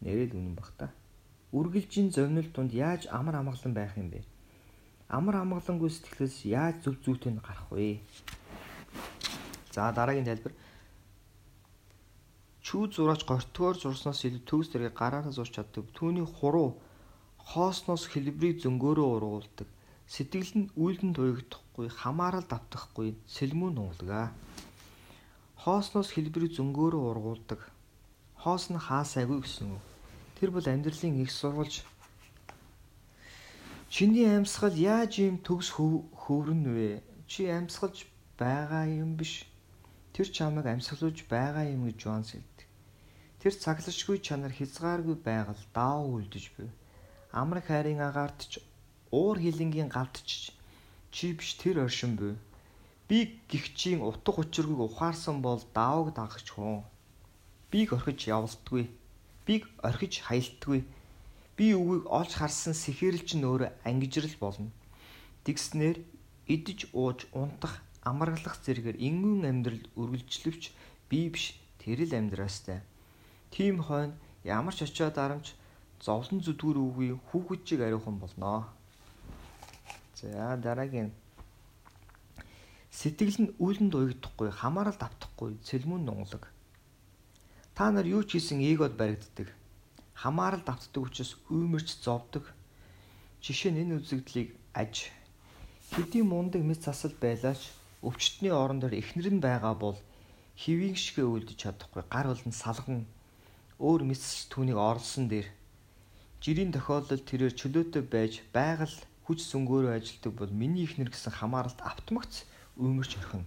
Нэрэл 0.04 0.36
үнэн 0.36 0.56
бах 0.58 0.74
та. 0.76 0.92
Үргэлжийн 1.56 2.12
зовнил 2.12 2.48
тунд 2.52 2.72
яаж 2.72 3.08
амар 3.08 3.40
амгалан 3.40 3.72
байх 3.72 3.96
юм 3.96 4.12
бэ? 4.12 4.20
Амар 5.08 5.40
амгалангүй 5.40 5.88
сэтгэлээс 5.92 6.44
яаж 6.48 6.76
зөв 6.84 6.96
зүйтэй 7.04 7.32
гарах 7.40 7.68
вэ? 7.72 8.00
За 9.74 9.92
дараагийн 9.96 10.28
тайлбар 10.28 10.52
Чүү 12.62 12.94
зураач 12.94 13.26
гортгоор 13.26 13.74
зурснаас 13.74 14.22
илүү 14.22 14.42
төгс 14.46 14.68
дэрэг 14.70 14.94
гараараа 14.94 15.34
зурч 15.34 15.58
чаддаг. 15.58 15.90
Түүний 15.98 16.22
хуруу 16.22 16.78
хоосноос 17.50 18.06
хэлбэрийг 18.06 18.62
зөнгөөрөө 18.62 19.08
ургуулдаг. 19.18 19.68
Сэтгэл 20.06 20.52
нь 20.58 20.72
үйлдэнд 20.78 21.18
уягдахгүй, 21.18 21.90
хамаарал 21.90 22.46
давтахгүй, 22.46 23.18
сэлмүүн 23.26 23.74
нугалгаа. 23.74 24.30
Хоосноос 25.58 26.14
хэлбэрийг 26.14 26.54
зөнгөөрөө 26.54 27.02
ургуулдаг. 27.10 27.60
Хоос 28.38 28.70
нь 28.70 28.78
хаасайгүй 28.78 29.42
гэсэн 29.42 29.74
үг. 29.74 29.84
Тэр 30.38 30.50
бол 30.54 30.66
амьдралын 30.66 31.18
их 31.18 31.34
сурвалж. 31.34 31.82
Чиний 33.90 34.30
амьсгал 34.30 34.74
яаж 34.78 35.18
ийм 35.18 35.42
төгс 35.42 35.74
хөврөн 35.74 36.62
вэ? 36.70 37.02
Чи 37.26 37.50
амьсгалж 37.50 38.06
байгаа 38.38 38.86
юм 38.86 39.18
биш. 39.18 39.50
Тэр 40.12 40.28
чамайг 40.28 40.66
амьсгалуулж 40.68 41.24
байгаа 41.24 41.64
юм 41.72 41.88
гэж 41.88 41.96
Жон 42.04 42.24
сэлд. 42.28 42.58
Тэр 43.40 43.54
цаглашгүй 43.56 44.20
чанар 44.20 44.52
хязгааргүй 44.52 45.16
байгаль 45.16 45.64
даав 45.72 46.04
үлдэж 46.04 46.44
буй. 46.54 46.68
Амар 47.32 47.64
хайрын 47.64 48.04
агаарт 48.04 48.40
ч 48.44 48.60
уур 49.08 49.40
хилэнгийн 49.40 49.88
галдч 49.88 50.52
чи 51.14 51.32
биш 51.32 51.56
тэр 51.56 51.88
оршин 51.88 52.12
буй. 52.20 52.36
Би 53.08 53.40
гихчийн 53.48 54.04
утга 54.04 54.44
учиргүй 54.44 54.84
ухаарсан 54.84 55.40
бол 55.40 55.64
даавг 55.72 56.12
дагч 56.12 56.46
хүн. 56.52 56.84
Биг 57.72 57.96
орхиж 57.96 58.28
явалтгүй. 58.28 58.92
Биг 59.46 59.64
орхиж 59.80 60.20
хаялтгүй. 60.28 60.84
Би 61.56 61.66
үгийг 61.72 62.04
олж 62.18 62.32
харсан 62.36 62.76
сэхэрэлч 62.76 63.36
нь 63.36 63.48
өөрөө 63.48 63.70
ангижрал 63.88 64.36
болно. 64.44 64.68
Тэгснэр 65.44 65.96
идэж 66.54 66.92
ууж 66.92 67.28
унтах 67.32 67.80
амаргалах 68.02 68.56
зэрэгээр 68.64 68.98
ингүүн 68.98 69.48
амьдрал 69.50 69.84
үргэлжлэвч 69.96 70.62
би 71.08 71.30
биш 71.30 71.58
тэр 71.78 72.02
л 72.06 72.12
амьдраастай. 72.18 72.82
Тийм 73.54 73.82
хойно 73.82 74.14
ямар 74.42 74.74
ч 74.74 74.86
очиод 74.86 75.16
арамч 75.18 75.54
зовлон 76.02 76.42
зүдгүр 76.42 76.78
үгүй 76.78 77.08
хүүхэд 77.30 77.82
ариухан 77.86 78.18
болноо. 78.18 78.66
За 80.18 80.56
дараагийн 80.58 81.10
Сэтгэл 82.92 83.38
нь 83.40 83.54
үйлэнд 83.56 83.96
уягдахгүй, 83.96 84.52
хамаарал 84.52 84.94
давтахгүй, 85.00 85.56
цэлмүн 85.64 86.04
нунгалаг. 86.04 86.44
Та 87.72 87.88
нар 87.88 88.04
юу 88.04 88.20
ч 88.20 88.36
хийсэн 88.36 88.60
эгод 88.60 89.00
баригддаг. 89.00 89.48
Хамаарал 90.12 90.60
давтдаг 90.60 91.00
учраас 91.08 91.40
үймэрч 91.48 92.04
зовдөг. 92.04 92.44
Жишээ 93.40 93.72
нь 93.72 93.80
энэ 93.88 93.96
үзэгдлийг 93.96 94.52
аж 94.76 95.08
хэдийн 95.96 96.28
мундаг 96.28 96.60
мэд 96.62 96.84
засал 96.84 97.16
байлаач 97.16 97.72
өвчтний 98.02 98.52
орон 98.62 98.78
дээр 98.82 98.98
эхнэр 99.00 99.28
нь 99.34 99.44
байгаа 99.46 99.74
бол 99.78 99.98
хэвийн 100.62 100.98
шигэ 100.98 101.22
үлдэж 101.22 101.58
чадахгүй 101.62 102.02
гар 102.10 102.26
болон 102.30 102.54
салган 102.62 103.00
өөр 103.78 104.02
мэс 104.08 104.50
түүнийг 104.52 104.78
орлсон 104.78 105.26
дээр 105.30 105.48
жирийн 106.42 106.74
тохиолдолд 106.74 107.24
тэрээр 107.30 107.54
чөлөөтэй 107.54 108.02
байж 108.14 108.32
байгаль 108.50 108.98
хүч 109.24 109.38
сүнгөөрөө 109.46 109.94
ажилдаг 109.94 110.32
бол 110.34 110.50
миний 110.50 110.82
ихнэр 110.82 111.10
гэсэн 111.14 111.38
хамааралд 111.38 111.80
автоматц 111.86 112.42
өмөрч 112.74 113.12
орхино. 113.22 113.46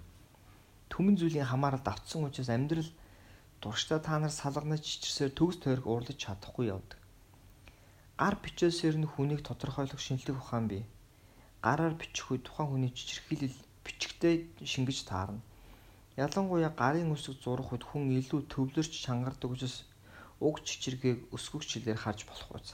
Түмэн 0.88 1.20
зүйлийн 1.20 1.52
хамааралд 1.52 1.88
автсан 1.92 2.24
учраас 2.24 2.48
амьдрал 2.48 2.90
дурштай 3.60 4.00
та 4.00 4.16
нар 4.20 4.32
салганаж 4.32 4.80
чичирсээр 4.80 5.36
төгс 5.36 5.60
тойрог 5.60 5.86
уурлаж 5.88 6.16
чадахгүй 6.16 6.72
явдаг. 6.72 7.00
Гар 8.16 8.36
бичээсээр 8.40 8.96
нь 9.04 9.12
хүнийг 9.12 9.44
тодорхойлох 9.44 10.00
шинэлэг 10.00 10.40
ухаан 10.40 10.72
бий. 10.72 10.84
Гараар 11.60 12.00
бичих 12.00 12.32
үе 12.32 12.40
тухайн 12.40 12.72
хүний 12.72 12.92
чичирхийлэл 12.96 13.58
бичгтээ 13.86 14.66
шингэж 14.66 15.06
таарна. 15.06 15.42
Ялангуяа 16.18 16.74
гарын 16.74 17.14
үсэг 17.14 17.38
зурах 17.44 17.70
үед 17.72 17.86
хүн 17.86 18.10
илүү 18.20 18.42
төвлөрч 18.50 18.94
чангардаг 19.06 19.52
учраас 19.54 19.86
уг 20.42 20.66
чичиргээг 20.66 21.30
өсгөгч 21.36 21.70
хэлээр 21.86 22.00
харж 22.02 22.26
болох 22.28 22.50
үз. 22.58 22.68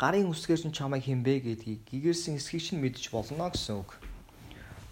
Гарын 0.00 0.32
үсгээр 0.32 0.60
чинь 0.64 0.72
чамайг 0.72 1.04
хинбэ 1.04 1.44
гэдгийг 1.44 1.84
гэгэрсэн 1.90 2.40
эсхийг 2.40 2.64
чинь 2.64 2.80
мэдж 2.80 3.12
болно 3.12 3.52
гэсэн 3.52 3.84
үг. 3.84 4.00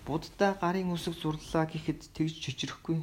Буддаа 0.05 0.53
гарын 0.61 0.93
үсэг 0.93 1.17
зурлаа 1.17 1.65
гэхэд 1.65 2.13
тэгж 2.13 2.35
чичрэхгүй. 2.45 3.01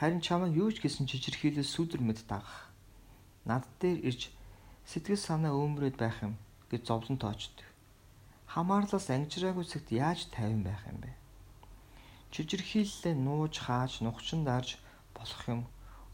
Харин 0.00 0.24
чамайг 0.24 0.56
юу 0.56 0.72
ч 0.72 0.80
гэсэн 0.80 1.04
чичирхийлээ 1.04 1.66
сүдэр 1.68 2.00
мэд 2.00 2.24
дагах. 2.24 2.72
Над 3.44 3.68
дээр 3.76 4.00
ирж 4.08 4.32
сэтгэл 4.88 5.20
санаа 5.20 5.52
өөмрөөд 5.52 5.96
байх 6.00 6.16
юм 6.24 6.40
гэж 6.70 6.88
зовлон 6.88 7.18
тоочдөг. 7.20 7.71
Хамаарлаас 8.52 9.08
ангижраагүй 9.08 9.64
цагт 9.64 9.88
яаж 9.96 10.28
тайван 10.28 10.60
байх 10.60 10.84
юм 10.84 11.00
бэ? 11.00 11.10
Чичирхийллээ 12.36 13.16
нууж 13.16 13.56
хааж 13.64 14.04
нухчин 14.04 14.44
дарж 14.44 14.76
болох 15.16 15.42
юм 15.48 15.64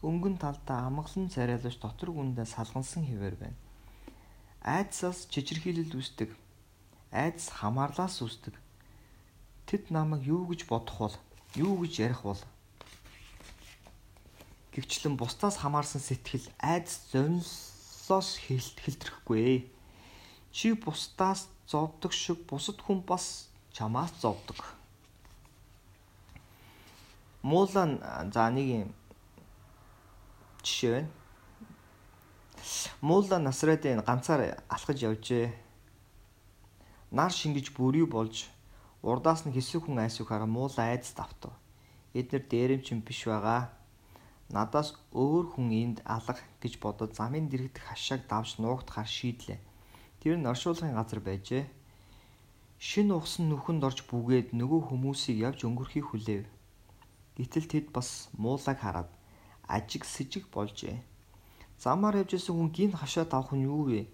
өнгөн 0.07 0.39
талдаа 0.39 0.87
амгалан 0.87 1.27
царайлаж 1.27 1.75
дотор 1.83 2.15
гүндээ 2.15 2.47
салгансан 2.47 3.03
хിവэр 3.03 3.35
байна. 3.35 3.59
Айдсаас 4.63 5.27
чичирхийлэл 5.27 5.91
үүсдэг. 5.99 6.31
Айдс 7.11 7.51
хамаарлаас 7.59 8.23
үүсдэг. 8.23 8.55
Тэд 9.67 9.91
намайг 9.91 10.23
юу 10.23 10.47
гэж 10.47 10.63
бодох 10.71 10.95
бол, 10.95 11.15
юу 11.59 11.75
гэж 11.83 11.93
ярих 12.07 12.23
бол 12.23 12.39
Гэвчлэн 14.71 15.19
бусдаас 15.19 15.59
хамаарсан 15.59 15.99
сэтгэл 15.99 16.47
айдас 16.55 17.03
зовнилоос 17.11 18.29
хэлтрэхгүй. 18.47 19.67
Чи 20.55 20.67
бусдаас 20.79 21.51
зовдөг 21.69 22.13
шиг 22.13 22.41
бусад 22.49 22.81
хүн 22.81 23.05
бас 23.05 23.49
чамаас 23.71 24.09
зовдөг. 24.21 24.57
Муулан 27.45 28.01
за 28.33 28.49
нэг 28.49 28.67
юм 28.81 28.89
жишээ 30.65 30.91
байна. 30.91 31.09
Муула 33.01 33.37
Насрадын 33.37 34.01
ганцаар 34.01 34.57
алхаж 34.67 34.97
явжээ. 35.05 35.53
Нар 37.11 37.31
шингэж 37.31 37.71
бүрий 37.77 38.05
болж 38.05 38.49
урдаас 39.05 39.45
нь 39.45 39.53
хэсэг 39.53 39.85
хүн 39.85 40.01
айсууг 40.01 40.29
хараа 40.29 40.49
муула 40.49 40.89
айдас 40.89 41.13
давтав. 41.13 41.53
Эднэр 42.17 42.43
дээрэмчин 42.49 43.05
биш 43.05 43.29
байгаа. 43.29 43.69
Надаас 44.49 44.97
өөр 45.13 45.45
хүн 45.53 45.69
энд 45.71 45.97
алга 46.05 46.41
гэж 46.61 46.81
бодоод 46.81 47.13
замын 47.13 47.45
дэрэгдэх 47.47 47.85
хашааг 47.85 48.25
давж 48.25 48.57
нуугдахаар 48.57 49.07
шийдлээ. 49.07 49.68
Тэр 50.19 50.35
нь 50.37 50.49
оршуулгын 50.51 50.95
газар 50.99 51.19
байжээ. 51.23 51.63
Шин 52.79 53.11
ухсан 53.11 53.47
нүхэнд 53.47 53.83
орж 53.87 53.99
бүгээд 54.07 54.55
нөгөө 54.55 54.91
хүмүүсийг 54.91 55.37
явж 55.47 55.59
өнгөрхийг 55.67 56.11
хүлээв. 56.11 56.45
Гэтэл 57.39 57.67
тэд 57.71 57.85
бас 57.95 58.27
муулаг 58.35 58.79
хараад 58.79 59.09
ажиг 59.67 60.03
сэжиг 60.03 60.51
болжээ. 60.51 60.99
Замаар 61.79 62.19
явж 62.19 62.35
исэн 62.35 62.55
хүн 62.55 62.69
гин 62.75 62.91
хашаа 62.91 63.23
тавах 63.23 63.55
нь 63.55 63.63
юу 63.63 63.87
вэ? 63.87 64.11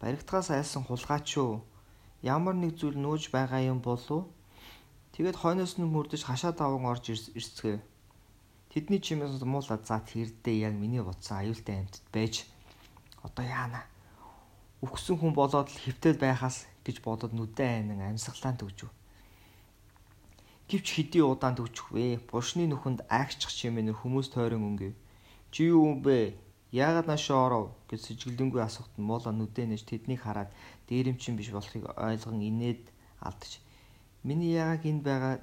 Баригдгаас 0.00 0.48
айлсан 0.48 0.84
хулгайч 0.88 1.36
юу? 1.36 1.60
Ямар 2.24 2.56
нэг 2.56 2.80
зүйл 2.80 2.96
нууж 2.96 3.28
байгаа 3.28 3.60
юм 3.60 3.84
болов? 3.84 4.32
Тэгэд 5.12 5.36
хойноос 5.36 5.76
нь 5.76 5.84
мөрдөж 5.84 6.24
хашаа 6.24 6.56
даван 6.56 6.88
орж 6.88 7.12
ирцгээв. 7.12 7.84
Тэдний 8.72 9.00
чимээс 9.04 9.44
муулаа 9.44 9.76
за 9.84 10.00
тэрдээ 10.00 10.64
яг 10.64 10.74
миний 10.80 11.04
бодсон 11.04 11.44
аюултай 11.44 11.84
амьтд 11.84 12.00
байж 12.08 12.48
одоо 13.20 13.44
яана. 13.44 13.91
Үхсэн 14.82 15.16
хүн 15.16 15.32
болоод 15.32 15.70
л 15.70 15.78
хөвтөл 15.78 16.18
байхаас 16.18 16.66
гэж 16.82 17.06
бодоод 17.06 17.32
нүдэн 17.32 17.94
айнан 17.94 18.18
амьсгалаан 18.18 18.58
төгжөв. 18.58 18.90
Гэвч 20.66 20.86
хэдий 20.90 21.22
удаан 21.22 21.54
төвчих 21.54 21.86
вэ? 21.94 22.18
Булшны 22.26 22.66
нүхэнд 22.66 23.06
айгчих 23.06 23.52
чимээ 23.54 23.94
хүмүүс 23.94 24.34
тойрон 24.34 24.66
өнгөв. 24.74 24.94
Чи 25.52 25.70
юу 25.70 25.86
юм 25.86 26.02
бэ? 26.02 26.34
Яагаад 26.72 27.06
наашаа 27.06 27.38
оров 27.46 27.64
гэж 27.92 28.00
сэжиглэнгүй 28.08 28.58
асуухт 28.64 28.96
нь 28.96 29.04
муула 29.04 29.30
нүдэ 29.36 29.68
нэж 29.68 29.84
тэднийг 29.84 30.24
хараад 30.24 30.48
дээрэмчин 30.88 31.36
биш 31.36 31.52
болохыг 31.52 31.84
ойлгон 31.92 32.40
инээд 32.40 32.88
алдаж. 33.20 33.60
Миний 34.24 34.56
яагаад 34.56 34.88
энд 34.88 35.02
байгаа 35.04 35.34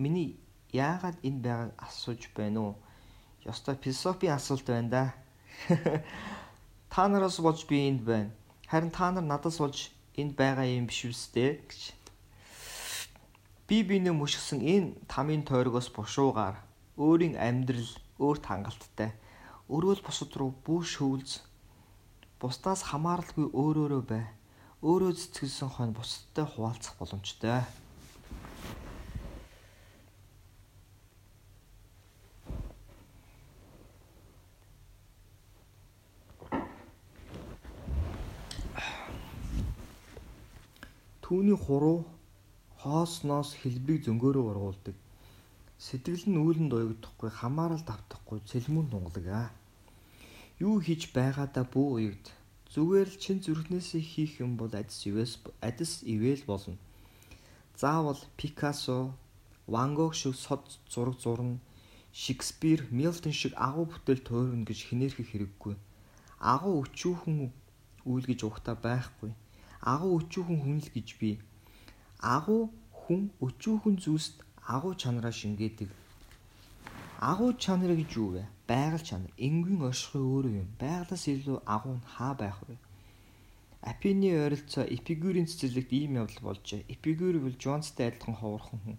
миний 0.00 0.40
яагаад 0.72 1.20
энэ 1.20 1.42
байгааг 1.44 1.70
асууж 1.76 2.32
байна 2.32 2.58
уу? 2.60 2.74
Ёстой 3.44 3.76
философийн 3.76 4.32
асуулт 4.32 4.66
байна 4.66 4.88
да. 4.88 5.04
Та 6.92 7.08
нараас 7.08 7.36
болж 7.44 7.68
би 7.68 7.84
энд 7.92 8.02
байна. 8.08 8.32
Харин 8.68 8.92
та 8.92 9.08
нар 9.10 9.24
надаас 9.24 9.56
болж 9.64 9.88
энд 10.12 10.36
байгаа 10.36 10.68
юм 10.68 10.92
биш 10.92 11.08
үстэй 11.08 11.64
гэж. 11.64 11.82
Би 13.64 13.80
бинэ 13.80 14.12
мөшгсөн 14.12 14.60
энэ 14.60 15.08
тамийн 15.08 15.40
тойрогоос 15.48 15.88
бушуугаар 15.88 16.56
өөрийн 17.00 17.40
амьдрал 17.40 17.92
өөрт 18.20 18.44
хангалттай. 18.44 19.16
Өрөөл 19.72 20.04
бусад 20.04 20.36
руу 20.36 20.52
бүр 20.66 20.84
шөвлөж 20.84 21.40
бусдаас 22.40 22.84
хамааралгүй 22.92 23.48
өөрөөрөө 23.56 24.02
бай. 24.04 24.24
Өөрөө 24.84 25.16
цэцгэлсэн 25.16 25.70
хойно 25.72 25.96
бусдтай 25.96 26.44
хуваалцах 26.44 26.94
боломжтой. 27.00 27.64
Түүний 41.28 41.58
хуруу 41.60 42.08
хоосноос 42.80 43.50
хэлбэрийг 43.60 44.08
зөнгөөрөө 44.08 44.44
ургуулдаг. 44.48 44.96
Сэтгэл 45.76 46.24
нь 46.32 46.40
үүлэнд 46.40 46.72
уягдахгүй, 46.72 47.28
хамаарал 47.28 47.84
давтахгүй, 47.84 48.40
цэлмүн 48.48 48.88
тунгалаг 48.88 49.26
аа. 49.28 49.50
Юу 50.56 50.80
хийж 50.80 51.12
байгаадаа 51.12 51.68
бүү 51.68 51.86
уягд. 52.00 52.24
Зүгээр 52.72 53.08
л 53.12 53.20
чин 53.20 53.44
зүрхнээсээ 53.44 54.00
хийх 54.00 54.40
юм 54.40 54.56
бол 54.56 54.72
адис 54.72 55.04
ивэс 55.04 55.32
адис 55.60 56.00
ивэл 56.00 56.48
болно. 56.48 56.80
Заавал 57.76 58.20
Пикассо, 58.40 59.12
Ван 59.68 59.92
Гог 60.00 60.16
шиг 60.16 60.32
сод 60.32 60.64
зураг 60.88 61.20
зурна, 61.20 61.60
Шекспир, 62.08 62.88
Милтон 62.88 63.36
шиг 63.36 63.52
агуу 63.52 63.84
бүтээл 63.84 64.24
туурна 64.24 64.64
гэж 64.64 64.78
хинээрхэх 64.88 65.28
хэрэггүй. 65.28 65.76
Агуу 66.40 66.88
өчүүхэн 66.88 67.52
үйл 68.08 68.24
гэж 68.24 68.40
ухта 68.48 68.72
байхгүй 68.72 69.36
агуу 69.82 70.20
өчүүхэн 70.20 70.58
хүн 70.62 70.78
л 70.82 70.90
гэж 70.94 71.08
би. 71.20 71.30
Агуу 72.18 72.70
хүн 72.92 73.30
өчүүхэн 73.40 73.96
зүйлст 74.02 74.42
агуу 74.66 74.94
чанараа 74.94 75.32
шингээдэг. 75.32 75.90
Агуу 77.18 77.52
чанар 77.58 77.94
гэж 77.98 78.10
юу 78.18 78.38
вэ? 78.38 78.44
Байгаль 78.66 79.02
чанар. 79.02 79.32
Энгийн 79.38 79.82
оршихуй 79.82 80.22
өөрөө 80.22 80.54
юм. 80.62 80.68
Байгалаас 80.78 81.24
илүү 81.26 81.58
агуу 81.66 81.94
нь 81.98 82.06
хаа 82.14 82.34
байх 82.34 82.58
вэ? 82.68 82.76
Апины 83.82 84.34
ойролцоо 84.34 84.84
Эпикурийн 84.84 85.46
цэцэрлэгт 85.46 85.92
ийм 85.94 86.18
явдал 86.18 86.42
болжээ. 86.42 86.86
Эпикур 86.90 87.38
бол 87.38 87.54
Джонстай 87.54 88.10
адилхан 88.10 88.34
ховорхон 88.34 88.78
хүн. 88.82 88.98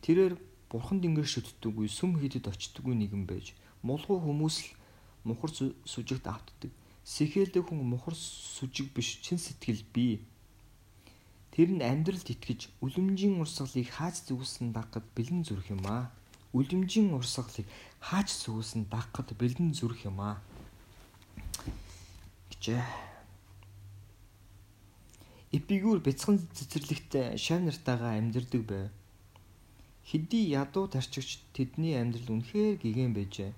Тэрээр 0.00 0.34
бурханд 0.72 1.04
ингээд 1.04 1.28
шүтдэггүй, 1.28 1.88
сүм 1.92 2.16
хийдэд 2.16 2.48
очдоггүй 2.48 2.94
нэгэн 2.96 3.28
байж, 3.28 3.52
мулгуу 3.84 4.18
хүмүүс 4.24 4.56
л 4.64 4.68
мухар 5.28 5.52
сүжигт 5.84 6.24
автдаг. 6.24 6.72
Сэхэлдэг 7.10 7.66
хүн 7.66 7.82
мухар 7.90 8.14
сүжиг 8.14 8.94
биш 8.94 9.18
чин 9.24 9.38
сэтгэл 9.42 9.82
бий. 9.94 10.14
Тэр 11.50 11.68
нь 11.74 11.82
амьдралд 11.82 12.28
итгэж 12.30 12.70
үлэмжийн 12.84 13.42
урсгалыг 13.42 13.88
хааж 13.90 14.16
зүгсэн 14.30 14.70
дагахад 14.70 15.06
бэлэн 15.18 15.42
зүрх 15.42 15.66
юм 15.74 15.82
аа. 15.90 16.14
Үлэмжийн 16.54 17.10
урсгалыг 17.18 17.66
хааж 17.98 18.28
зүгсэн 18.30 18.86
дагахад 18.86 19.34
бэлэн 19.40 19.74
зүрх 19.74 20.06
юм 20.06 20.22
аа. 20.22 20.38
гэжээ. 22.60 22.84
Эпигүр 25.56 25.98
бяцхан 26.04 26.38
цэцэрлэгтээ 26.54 27.34
шав 27.40 27.58
нартайгаа 27.64 28.20
амьдэрдэг 28.20 28.62
байв. 28.70 28.90
Хэдий 30.04 30.44
ядуу 30.52 30.86
тарчигч 30.86 31.42
тэдний 31.56 31.96
амьдрал 31.98 32.38
үнэхээр 32.38 32.76
гэгэн 32.78 33.12
байжээ. 33.16 33.50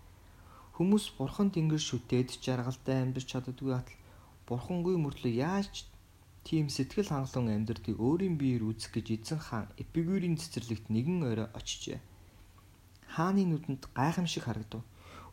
Хүмүүс 0.72 1.04
бурхан 1.20 1.52
тэнгэр 1.52 1.82
шүтээд 1.84 2.40
жаргалтай 2.40 3.04
амьдарч 3.04 3.28
чаддгүй 3.28 3.76
атал 3.76 4.00
бурхангүй 4.48 4.96
мөртлөө 4.96 5.32
яаж 5.44 5.84
тийм 6.48 6.72
сэтгэл 6.72 7.12
хангалуун 7.12 7.52
амьдртыг 7.52 8.00
өөрийн 8.00 8.40
биеэр 8.40 8.64
үүсэх 8.64 8.96
гэж 8.96 9.06
эзэн 9.20 9.40
хаан 9.44 9.66
Эпигурийн 9.76 10.40
цэцэрлэгт 10.40 10.88
нэгэн 10.88 11.28
орой 11.28 11.48
очижээ. 11.52 12.00
Хааны 13.14 13.44
нүдэнд 13.44 13.92
гайхамшиг 13.92 14.48
харагдав. 14.48 14.80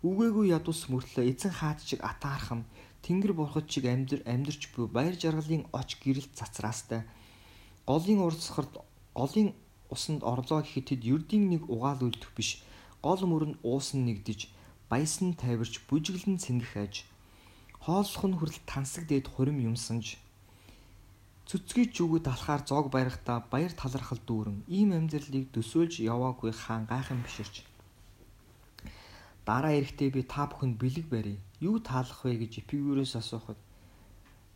Үгээгүй 0.04 0.52
ядус 0.52 0.92
мөртлөө 0.92 1.24
эзэн 1.32 1.54
хаад 1.56 1.80
шиг 1.88 2.04
атаархам 2.04 2.68
тэнгэр 3.08 3.32
бурхад 3.32 3.72
шиг 3.72 3.88
амьдар 3.88 4.20
амьдарч 4.28 4.76
буй 4.76 4.92
баяр 4.92 5.16
жаргалын 5.16 5.72
оч 5.72 5.90
гэрэлт 6.04 6.36
цацраастай. 6.36 7.08
Голын 7.88 8.20
урсгалд 8.28 8.76
голын 9.16 9.56
усанд 9.88 10.22
орлоо 10.28 10.60
гэхэд 10.62 11.00
тэд 11.00 11.02
ердийн 11.08 11.48
нэг 11.48 11.63
угаал 11.72 12.04
үлдэх 12.04 12.32
биш. 12.36 12.60
Гол 13.00 13.24
мөрөнд 13.24 13.63
уусан 13.63 14.04
нэгдэж 14.04 14.59
баясан 14.89 15.38
тайварч 15.38 15.86
бүжиглэн 15.86 16.41
цэнгэх 16.41 16.73
аж. 16.84 16.93
Хооллох 17.86 18.25
нь 18.25 18.38
хүрэл 18.38 18.60
тансаг 18.65 19.06
дээд 19.06 19.30
хурим 19.30 19.62
юмсанж. 19.62 20.17
Цүцгийг 21.45 21.93
зүгүүд 21.93 22.25
алхаар 22.25 22.65
зог 22.65 22.89
барихтаа 22.89 23.45
баяр 23.54 23.73
талархал 23.78 24.21
дүүрэн 24.25 24.65
ийм 24.65 24.89
амьдралыг 24.97 25.54
төсөөлж 25.54 26.02
яваагүй 26.02 26.52
хаан 26.58 26.89
гайхан 26.89 27.21
биширч. 27.21 27.62
Дараа 29.45 29.73
эрэхтэй 29.78 30.10
би 30.10 30.21
та 30.25 30.49
бүхэнд 30.49 30.82
бэлэг 30.82 31.06
барья. 31.13 31.38
Юу 31.62 31.78
таалах 31.78 32.25
вэ 32.25 32.41
гэж 32.41 32.65
эпигүрээс 32.65 33.13
асуухад 33.21 33.58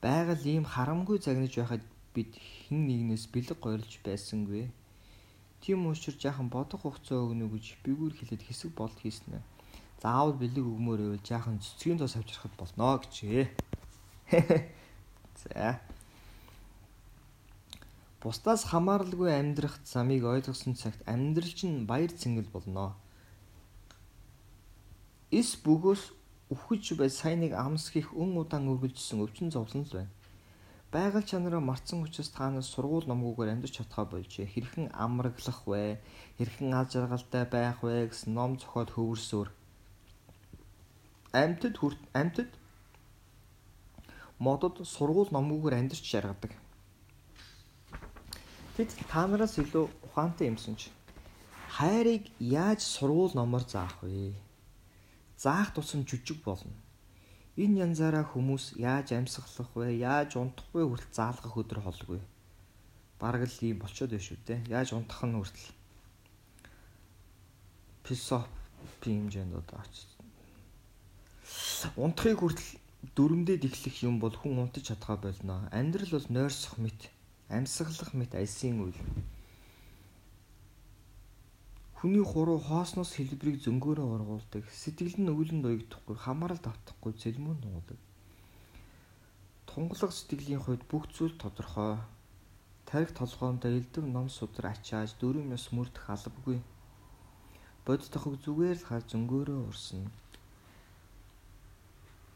байгаль 0.01 0.45
ийм 0.49 0.65
харамгүй 0.65 1.17
загнаж 1.21 1.53
байхад 1.57 1.83
бид 2.13 2.37
хэн 2.41 2.89
нэгнээс 2.89 3.29
бэлэг 3.33 3.57
гойролж 3.61 3.93
байсангүй. 4.05 4.69
Тийм 5.61 5.85
учраас 5.89 6.21
яахан 6.29 6.49
бодох 6.49 6.81
хугацаа 6.81 7.21
өгнө 7.25 7.49
гэж 7.53 7.65
эпигүр 7.77 8.13
хэлээд 8.17 8.45
хэсэг 8.45 8.71
болт 8.77 8.97
хийснэ 9.01 9.41
заавал 10.03 10.35
бэлэг 10.35 10.67
өгмөр 10.67 10.99
байвал 10.99 11.23
жаахан 11.23 11.63
цэцгийн 11.63 11.95
тос 11.95 12.19
авчрахад 12.19 12.51
болно 12.59 12.99
гэжээ. 12.99 13.47
За. 15.39 15.79
Бусдаас 18.19 18.67
хамааралгүй 18.67 19.31
амьдрах 19.31 19.79
замыг 19.87 20.27
ойлгосон 20.27 20.75
цагт 20.75 20.99
амьдрал 21.07 21.55
чинь 21.55 21.87
баяр 21.87 22.11
цэнгэл 22.11 22.51
болно. 22.51 22.99
Эс 25.31 25.55
бөгөөс 25.63 26.03
өвхөж 26.51 26.99
бай 26.99 27.07
сайныг 27.07 27.55
амсгих 27.55 28.11
өн 28.11 28.35
удаан 28.35 28.67
үргэлжсэн 28.75 29.23
өвчин 29.23 29.55
зовлон 29.55 29.87
л 29.87 29.95
байна. 30.03 30.11
Байгаль 30.91 31.23
чанараа 31.23 31.63
марцсан 31.63 32.03
учраас 32.03 32.29
таанаас 32.35 32.67
сургууль 32.67 33.07
номгүйгээр 33.07 33.55
амьдарч 33.55 33.79
чадхаа 33.79 34.05
болжээ. 34.11 34.51
Хэрхэн 34.51 34.91
амраглах 34.93 35.63
вэ? 35.63 35.97
Хэрхэн 36.37 36.75
аз 36.75 36.91
жаргалтай 36.91 37.47
байх 37.47 37.81
вэ 37.81 38.11
гэсэн 38.11 38.35
ном 38.35 38.59
зохиод 38.61 38.93
хөвөрсөөр 38.93 39.49
амьтад 41.33 41.75
хүрт 41.81 42.01
амьтад 42.13 42.49
модод 44.37 44.85
сургууль 44.85 45.33
номгүйгээр 45.33 45.79
амьдарч 45.81 46.05
жаргадаг. 46.05 46.53
Тэд 48.77 48.89
та 49.09 49.25
нараас 49.25 49.57
илүү 49.57 49.85
ухаантай 50.05 50.53
юмсан 50.53 50.77
ч 50.77 50.93
хайрыг 51.73 52.29
яаж 52.37 52.85
сургууль 52.85 53.33
номоор 53.33 53.65
заах 53.65 53.97
вэ? 54.05 54.37
Заах 55.37 55.73
тусам 55.73 56.05
жүжиг 56.05 56.45
болно. 56.45 56.73
Энэ 57.57 57.81
янзаараа 57.85 58.25
хүмүүс 58.29 58.77
яаж 58.77 59.17
амьсгалах 59.17 59.73
вэ? 59.73 59.97
Яаж 59.97 60.37
унтах 60.37 60.69
вэ 60.73 60.85
хүртэл 60.85 61.17
заалгах 61.17 61.57
өдөр 61.57 61.79
холгүй. 61.81 62.21
Бараг 63.17 63.49
л 63.49 63.57
ийм 63.65 63.81
болчоод 63.81 64.13
байна 64.13 64.25
шүү 64.25 64.37
дээ. 64.45 64.59
Яаж 64.69 64.93
унтах 64.93 65.25
нь 65.25 65.37
хүртэл 65.37 65.69
философи 68.05 68.49
хэмжээнд 69.01 69.57
одоо 69.57 69.81
очиж 69.81 70.12
Унтахыг 71.99 72.39
хүртэл 72.39 72.79
дөрөмдөд 73.15 73.67
эхлэх 73.67 74.07
юм 74.07 74.15
бол 74.23 74.31
хүн 74.31 74.63
унтаж 74.63 74.87
чадхаа 74.87 75.17
болно. 75.19 75.67
Амьдрал 75.75 76.11
бол 76.15 76.27
нойрсох 76.31 76.79
мэт, 76.79 77.11
амьсгалах 77.51 78.15
мэт 78.15 78.31
альсын 78.39 78.79
үйл. 78.87 78.99
Хүний 81.99 82.23
хуруу 82.23 82.59
хоосноос 82.63 83.11
хэлбэрийг 83.19 83.59
зөнгөөрөө 83.63 84.07
ургуулдаг. 84.15 84.63
Сэтгэл 84.71 85.19
нь 85.19 85.31
өвлөнд 85.31 85.67
уягдахгүй, 85.67 86.15
хамаарал 86.15 86.61
давтахгүй, 86.63 87.11
зэлмүүн 87.19 87.59
нуудаг. 87.59 87.99
Тунгалаг 89.67 90.11
сэтгэлийн 90.15 90.63
хувьд 90.63 90.83
бүх 90.87 91.11
зүйл 91.11 91.35
тодорхой. 91.35 91.99
Тарих 92.87 93.11
толгоонд 93.11 93.63
элдв 93.67 94.03
ном 94.07 94.27
судар 94.31 94.71
ачааж 94.71 95.15
дөрөв 95.19 95.51
ёс 95.51 95.71
мөрдөх 95.75 96.05
албагүй. 96.07 96.59
Боддохог 97.85 98.39
зүгээр 98.43 98.77
л 98.79 98.87
хар 98.87 99.03
зөнгөөрөө 99.07 99.59
урсна 99.67 100.07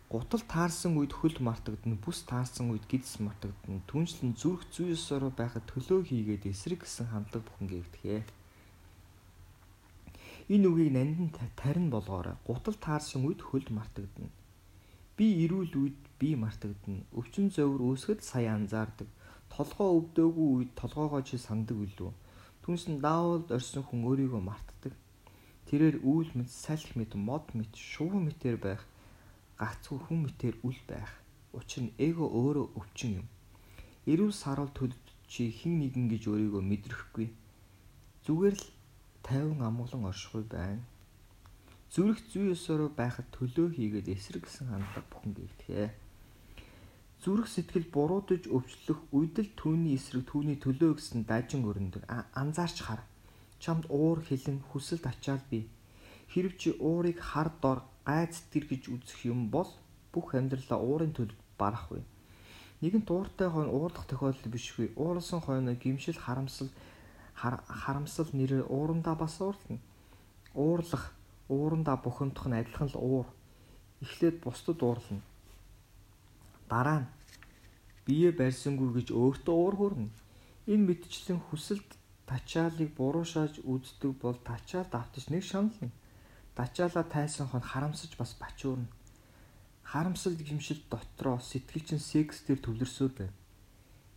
Гутал 0.08 0.40
таарсан 0.48 0.96
үед 0.96 1.12
хөл 1.12 1.36
мартагдана, 1.44 2.00
бүс 2.00 2.24
таарсан 2.24 2.72
үед 2.72 2.88
гидс 2.88 3.20
мартагдана. 3.20 3.84
Түншлэн 3.92 4.40
зүрх 4.40 4.64
зүй 4.72 4.96
ёсоор 4.96 5.36
байхад 5.36 5.68
төлөө 5.68 6.08
хийгээд 6.08 6.48
эсрэг 6.48 6.88
гэсэн 6.88 7.12
хамтлаг 7.12 7.44
бүхэн 7.44 7.68
гээвдэхээ. 7.68 8.24
Энэ 10.48 10.68
үгийг 10.72 10.92
нандин 10.96 11.28
тарин 11.60 11.92
болгоорой. 11.92 12.40
Гутал 12.48 12.80
таарсан 12.80 13.28
үед 13.28 13.44
хөл 13.44 13.68
мартагдана. 13.68 14.32
Би 15.20 15.44
ирүүл 15.44 15.76
үед 15.76 16.00
би 16.16 16.40
мартагдана. 16.40 17.04
Өвчин 17.12 17.52
зовөр 17.52 17.92
үүсгэд 17.92 18.24
сая 18.24 18.56
анзаардаг. 18.56 19.12
Толгоо 19.52 20.08
өвдөөгүй 20.08 20.48
үед 20.56 20.72
толгоогоо 20.80 21.20
чи 21.28 21.36
сандаг 21.36 21.76
үлээ. 21.76 22.16
Түнс 22.64 22.88
нь 22.88 23.04
даавалд 23.04 23.52
орсон 23.52 23.84
хүн 23.84 24.08
өөрийгөө 24.08 24.40
мартдаг. 24.40 24.96
Тэрээр 25.68 26.00
үүл 26.00 26.32
мэд, 26.32 26.48
салхи 26.48 26.96
мэд, 26.96 27.20
мод 27.20 27.52
мэд, 27.52 27.76
шувуу 27.76 28.24
мэтэр 28.24 28.56
байх, 28.56 28.88
гацгүй 29.62 30.00
хүн 30.06 30.20
мэтэр 30.26 30.56
үл 30.68 30.80
байх. 30.88 31.12
Учир 31.58 31.84
нь 31.90 31.96
эго 31.98 32.26
өөрөө 32.30 32.68
өвчин 32.80 33.12
юм. 33.22 33.28
Эрүүл 34.06 34.34
сарвал 34.34 34.72
төлд 34.78 35.02
чи 35.28 35.52
хин 35.52 35.82
нэгэн 35.82 36.08
гэж 36.14 36.24
өөрийгөө 36.32 36.64
мэдрэхгүй. 36.64 37.28
Зүгээр 38.26 38.56
л 38.56 38.66
50 39.28 39.60
амгалан 39.68 40.04
оршихуй 40.08 40.44
байна. 40.48 40.86
Зүрх 41.92 42.20
зүй 42.32 42.52
ёсоор 42.56 42.92
байхад 42.92 43.28
төлөө 43.36 43.68
хийгээд 43.76 44.08
эсрэг 44.16 44.44
гэсэн 44.46 44.68
хандлага 44.72 45.08
бүхэн 45.12 45.34
гэгдэхэ. 45.36 45.86
Зүрх 47.24 47.48
сэтгэл 47.50 47.88
буруудаж 47.90 48.44
өвчлөх 48.48 49.00
үедэл 49.16 49.50
түүний 49.60 49.96
эсрэг 49.98 50.24
түүний 50.30 50.58
төлөө 50.62 51.00
гэсэн 51.00 51.26
дажин 51.26 51.66
өрнөдөг. 51.66 52.04
Анзаарч 52.42 52.78
хар. 52.86 53.02
Чамд 53.64 53.90
уур 53.90 54.22
хилэн 54.22 54.62
хүсэлт 54.70 55.08
ачаал 55.10 55.42
би. 55.50 55.66
Хэрв 56.32 56.54
чи 56.62 56.70
уурыг 56.78 57.18
хар 57.20 57.50
дор 57.62 57.82
гай 58.08 58.24
сэтгэр 58.32 58.66
гэж 58.72 58.84
үзэх 58.96 59.20
юм 59.28 59.52
бол 59.52 59.68
бүх 60.14 60.28
амьдралаа 60.40 60.80
уурын 60.80 61.12
төлөв 61.12 61.36
барахгүй. 61.60 62.02
Нэгэн 62.82 63.04
тууртай 63.04 63.50
хойно 63.52 63.76
уурлах 63.76 64.06
тохиолдол 64.08 64.54
бишгүй. 64.56 64.88
Ууралсан 64.96 65.42
хойно 65.44 65.76
гимшил 65.76 66.16
харамсал 66.16 66.70
харамсал 67.36 68.30
нэрээр 68.32 68.66
уурандаа 68.72 69.16
бас 69.20 69.36
уурлана. 69.42 69.80
Уурлах, 70.54 71.12
уурандаа 71.50 71.98
бухимдах 72.00 72.46
нь 72.48 72.58
адилхан 72.60 72.90
л 72.94 72.98
уур. 72.98 73.28
Эхлээд 74.02 74.40
бусдад 74.46 74.80
уурлана 74.82 75.26
дараа 76.70 77.00
нь 77.02 77.08
бие 78.06 78.32
барьсангүй 78.32 78.90
гэж 78.98 79.08
өөртөө 79.12 79.56
уур 79.56 79.76
хүрнэ. 79.78 80.12
Энэ 80.72 80.88
мэдчлэн 80.88 81.40
хүсэлт 81.48 81.90
тачаалыг 82.28 82.92
буруушааж 83.00 83.64
үздэг 83.64 84.12
бол 84.24 84.38
тачаал 84.50 84.88
давтаж 84.92 85.32
нэг 85.32 85.44
шанална. 85.44 85.92
Тачаалаа 86.58 87.06
тайсан 87.06 87.48
хон 87.48 87.62
харамсаж 87.62 88.18
бас 88.18 88.34
бачуурна. 88.42 88.90
Харамсал 89.84 90.34
гимшил 90.34 90.82
дотроо 90.90 91.38
сэтгэл 91.40 91.86
чин 91.86 92.00
секс 92.02 92.42
дээр 92.50 92.60
төвлөрсөө 92.66 93.10
байна. 93.14 93.38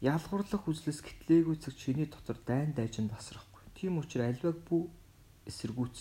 Ялгуурлах 0.00 0.64
үзлэс 0.64 1.05
гэтлээгүй 1.05 1.57
цаг 1.61 1.76
чиний 1.76 2.09
дотор 2.09 2.40
дайн 2.48 2.72
дайжин 2.72 3.12
тасрахгүй. 3.12 3.61
Тийм 3.76 4.00
учраас 4.00 4.33
альваг 4.33 4.57
бүү 4.64 4.88
эсэргүүц. 5.53 5.96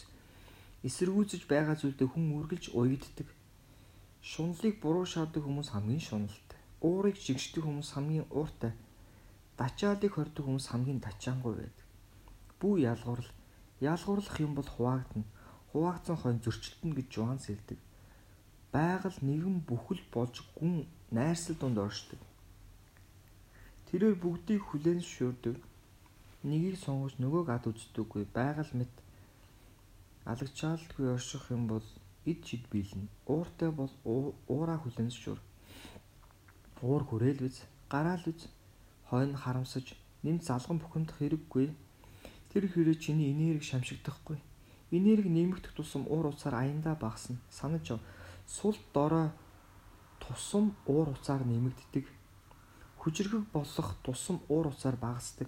Эсэргүүцэж 0.87 1.43
байгаа 1.51 1.75
зүйлдээ 1.75 2.07
хүн 2.07 2.31
үргэлж 2.39 2.71
уягддаг 2.71 3.27
Шунлыг 4.21 4.81
буруу 4.83 5.05
шаадаг 5.07 5.43
хүмүүс 5.43 5.71
хамгийн 5.71 6.03
шуналтай. 6.03 6.59
Уурыг 6.83 7.15
жигшдэг 7.15 7.63
хүмүүс 7.63 7.89
хамгийн 7.95 8.27
ууртай. 8.35 8.75
Дачаалыг 9.55 10.11
хордог 10.11 10.43
хүмүүс 10.45 10.67
хамгийн 10.67 10.99
дачаангуй 10.99 11.55
байдаг. 11.55 11.87
Бүү 12.59 12.83
ялгуурл. 12.83 13.29
Ялгуурлах 13.79 14.35
юм 14.43 14.59
бол 14.59 14.67
хуваагдана. 14.67 15.23
Хуваагдсан 15.71 16.17
хойно 16.17 16.39
зөрчилтөн 16.41 16.91
гэж 16.97 17.07
Жуан 17.13 17.39
сэлдэг. 17.39 17.79
Байгаль 18.73 19.19
нэгэн 19.21 19.61
бүхэл 19.69 20.01
болж 20.13 20.35
гүн 20.57 20.85
найрсал 21.11 21.55
донд 21.61 21.77
оршдог. 21.77 22.21
Тэрээр 23.89 24.15
бүгдийг 24.21 24.61
хүлээн 24.65 25.01
шүрдэг. 25.01 25.57
Нэгийг 26.45 26.77
сонгож 26.77 27.17
нөгөөг 27.17 27.49
ад 27.49 27.65
үздэггүй. 27.69 28.29
Байгаль 28.33 28.73
мэд 28.77 28.93
алагчаалдгүй 30.25 31.07
орших 31.13 31.49
юм 31.49 31.65
бол 31.67 31.85
эд 32.25 32.45
шид 32.45 32.63
биелнэ. 32.69 33.09
Ууртай 33.25 33.69
бол 33.73 33.89
уураа 34.05 34.77
хүлэнс 34.81 35.17
шүр. 35.17 35.39
Уур 36.81 37.03
хүрээл 37.09 37.41
биз, 37.45 37.65
гараал 37.89 38.21
биз. 38.25 38.45
Хойно 39.09 39.37
харамсаж, 39.37 39.97
нэмт 40.21 40.45
залган 40.45 40.77
бухимдах 40.77 41.17
хэрэггүй. 41.17 41.73
Тэр 42.53 42.63
хэрэг 42.69 43.01
чиний 43.01 43.33
энерги 43.33 43.65
шамшигдахгүй. 43.65 44.37
Энерги 44.91 45.29
нэмэгдэх 45.29 45.73
тусам 45.73 46.07
уур 46.07 46.27
уцаар 46.33 46.55
аяндаа 46.55 46.95
багасна. 46.95 47.37
Санаж 47.49 47.91
ав. 47.91 47.99
Сул 48.47 48.77
дорой 48.93 49.29
тусам 50.19 50.75
уур 50.85 51.09
уцаар 51.09 51.45
нэмэгддэг. 51.45 52.05
Хүчрхэг 52.97 53.45
болох 53.53 53.95
тусам 54.03 54.41
уур 54.49 54.67
уцаар 54.67 54.95
багасдаг. 54.95 55.47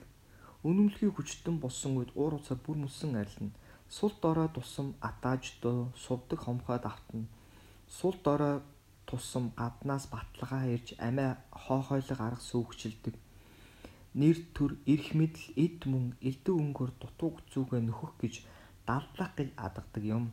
Үнэмлэхий 0.63 1.10
хүчтэн 1.10 1.58
болсон 1.58 1.97
үед 1.97 2.12
уур 2.15 2.38
уцаар 2.38 2.60
бүр 2.62 2.77
мөсөн 2.86 3.17
арилна 3.17 3.51
Сул 3.91 4.13
дорой 4.23 4.47
тусам 4.56 4.93
атааждөө 5.04 5.80
сувдаг 5.99 6.39
хомхойд 6.45 6.86
автна. 6.88 7.25
Сул 7.91 8.15
дорой 8.23 8.62
тусам 9.06 9.49
гаднаас 9.58 10.06
баталгаа 10.08 10.63
ирж 10.75 10.93
амиа 11.08 11.36
хоохойлог 11.51 12.21
арга 12.27 12.39
сүүгчилдэг. 12.39 13.15
Нэр 14.15 14.38
төр 14.56 14.77
эрх 14.88 15.12
мэдл 15.19 15.43
эд 15.60 15.84
мөн 15.91 16.06
элдв 16.23 16.56
өнгөөр 16.56 16.91
дутууг 17.04 17.43
зүгээ 17.51 17.82
нөхөх 17.84 18.15
гэж 18.23 18.36
далдлах 18.91 19.32
гэж 19.39 19.49
адгадаг 19.56 20.04
юм. 20.04 20.25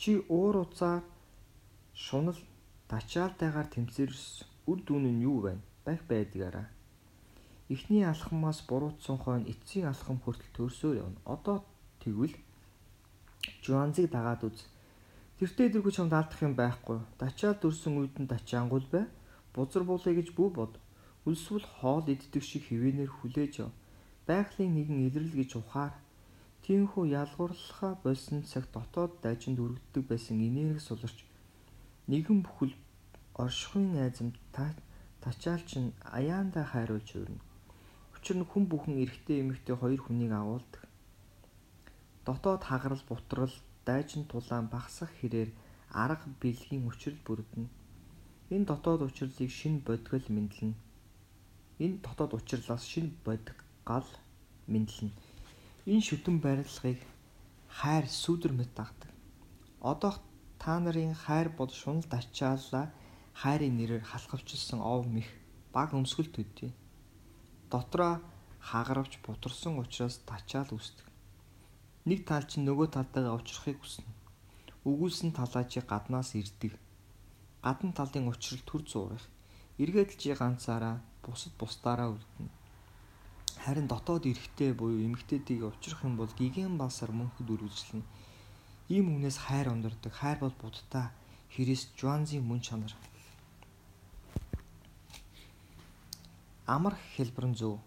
Чи 0.00 0.24
уур 0.32 0.64
уцаар 0.64 1.04
шунал 1.92 2.38
тачаалтайгаар 2.88 3.68
тэмцэрс 3.68 4.24
үр 4.70 4.78
дүн 4.86 5.04
нь 5.12 5.22
юу 5.28 5.44
вэ? 5.44 5.60
Байх 5.84 6.00
байдгаараа. 6.08 6.72
Эхний 7.68 8.04
алхамаас 8.04 8.64
буруутсан 8.68 9.18
хойно 9.20 9.48
эцсийн 9.52 9.92
алхам 9.92 10.16
хүртэл 10.24 10.56
төрсөөр 10.56 10.96
явна. 11.04 11.20
Одоо 11.24 11.58
Тэгвэл 12.04 12.36
Жуанзыг 13.64 14.12
дагаад 14.12 14.44
үз. 14.44 14.68
Тэртээ 15.40 15.72
дэргүй 15.72 15.92
чамд 15.96 16.12
алдах 16.12 16.40
юм 16.44 16.52
байхгүй. 16.52 17.00
Дачаал 17.16 17.56
дүрсэн 17.56 17.96
үед 17.96 18.14
нь 18.20 18.28
дачаангуул 18.28 18.84
бай. 18.92 19.04
Бузар 19.56 19.84
буулъя 19.88 20.12
гэж 20.12 20.36
бүү 20.36 20.48
бод. 20.52 20.72
Үлсвэл 21.24 21.64
хоол 21.64 22.04
иддэг 22.04 22.44
шиг 22.44 22.68
хിവэнээр 22.68 23.08
хүлээж 23.08 23.52
яв. 23.64 23.72
Байгалийн 24.28 24.76
нэгэн 24.76 25.08
илрэл 25.08 25.32
гэж 25.32 25.50
ухаар. 25.60 25.96
Тиймхүү 26.64 27.04
ялгуурлахаа 27.20 27.92
болсон 28.04 28.38
цаг 28.50 28.64
дотоод 28.72 29.12
дайжинд 29.24 29.58
өргөддөг 29.64 30.04
байсан 30.08 30.40
энерги 30.48 30.80
суларч 30.80 31.18
нэгэн 32.08 32.40
бүхэл 32.44 32.72
оршихуйн 33.44 34.00
айзам 34.04 34.32
та 34.54 34.72
тачаалч 35.20 35.70
нь 35.82 35.92
аяандаа 36.18 36.64
хайруулж 36.72 37.08
өрнө. 37.20 37.44
Учир 38.16 38.36
нь 38.40 38.48
хүн 38.50 38.64
бүхэн 38.70 38.96
эрэгтэй 39.02 39.44
эмэгтэй 39.44 39.76
хоёр 39.76 40.00
хүнийг 40.04 40.32
агуулдаг. 40.32 40.82
Дотоод 42.24 42.62
хагарал 42.64 43.04
бутрал 43.08 43.54
дайчин 43.84 44.24
тулаан 44.24 44.66
багсах 44.74 45.12
хэрээр 45.20 45.50
арга 46.04 46.28
бэлгийн 46.40 46.88
учрал 46.88 47.18
бүрдэнэ. 47.26 47.68
Энэ 48.54 48.68
дотоод 48.70 49.00
учрлыг 49.08 49.50
шин 49.58 49.74
бодгол 49.86 50.26
мэдлэнэ. 50.36 50.76
Энэ 51.84 51.96
дотоод 52.04 52.32
учрлаас 52.38 52.84
шин 52.92 53.06
бодгал 53.24 54.08
мэдлэнэ. 54.72 55.12
Энэ 55.84 56.00
шүтэн 56.00 56.40
барилгыг 56.40 57.00
хайр 57.68 58.06
сүдэр 58.08 58.52
мэт 58.56 58.72
дагдаг. 58.72 59.12
Одоо 59.84 60.16
та 60.56 60.80
нарын 60.80 61.12
хайр 61.12 61.52
бол 61.52 61.68
шунал 61.68 62.08
дачаалаа 62.08 62.88
хайрын 63.40 63.76
нэрээр 63.76 64.04
халахвчилсан 64.08 64.80
ов 64.80 65.04
мэх 65.04 65.28
баг 65.76 65.92
өмсгөл 65.92 66.32
төдий. 66.32 66.72
Дотроо 67.68 68.24
хагаравч 68.64 69.20
бутарсан 69.20 69.76
учраас 69.76 70.16
тачаал 70.24 70.72
үүсдэг. 70.72 71.04
Нэг 72.08 72.20
тал 72.24 72.48
чинь 72.48 72.64
нөгөө 72.64 72.88
талдаа 72.96 73.36
уучрахыг 73.36 73.76
хүснэ. 73.84 74.08
Өгүүлсэн 74.88 75.36
талаа 75.36 75.64
чи 75.68 75.84
гаднаас 75.84 76.32
ирдэг. 76.32 76.80
Гадна 77.60 77.92
талын 77.92 78.32
учрал 78.32 78.64
төр 78.64 78.82
зуурах. 78.88 79.24
Эргээд 79.76 80.16
л 80.16 80.20
чи 80.20 80.32
ганцаараа 80.32 81.04
бусад 81.20 81.52
бусдаараа 81.60 82.08
үлдэнэ. 82.16 82.63
Харин 83.64 83.88
дотоод 83.88 84.28
эрэхтэй 84.28 84.76
буюу 84.76 85.00
эмэгтэйдийг 85.08 85.64
уучрах 85.64 86.04
юм 86.04 86.20
бол 86.20 86.28
гигэн 86.36 86.76
басар 86.76 87.08
мөнхөд 87.16 87.48
үргэлжлэнэ. 87.48 88.04
Ийм 88.92 89.06
хүнээс 89.08 89.40
хайр 89.40 89.72
ондордог. 89.72 90.12
Хайр 90.12 90.38
бол 90.44 90.52
буддаа 90.60 91.16
Христ 91.48 91.96
Жуанзын 91.96 92.44
мөн 92.44 92.60
чанар. 92.60 92.92
Амар 96.66 96.94
хэлбэрэн 97.16 97.54
зөв. 97.56 97.80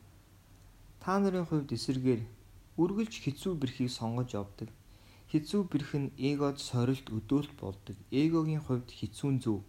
Та 0.98 1.22
нарын 1.22 1.46
хувьд 1.46 1.70
эсэргээр 1.70 2.22
үргэлж 2.82 3.13
хэцүү 3.22 3.54
бэрхийг 3.62 3.94
сонгож 3.94 4.34
явдаг. 4.34 4.74
Хэцүү 5.30 5.62
бэрх 5.70 5.94
нь 5.94 6.10
эгод 6.18 6.58
сорилт 6.58 7.06
өдөөлт 7.13 7.54
болдог. 7.62 7.98
Эгогийн 8.10 8.66
хувьд 8.66 8.90
хэцүү 8.90 9.30
нь 9.30 9.42
зөв, 9.46 9.62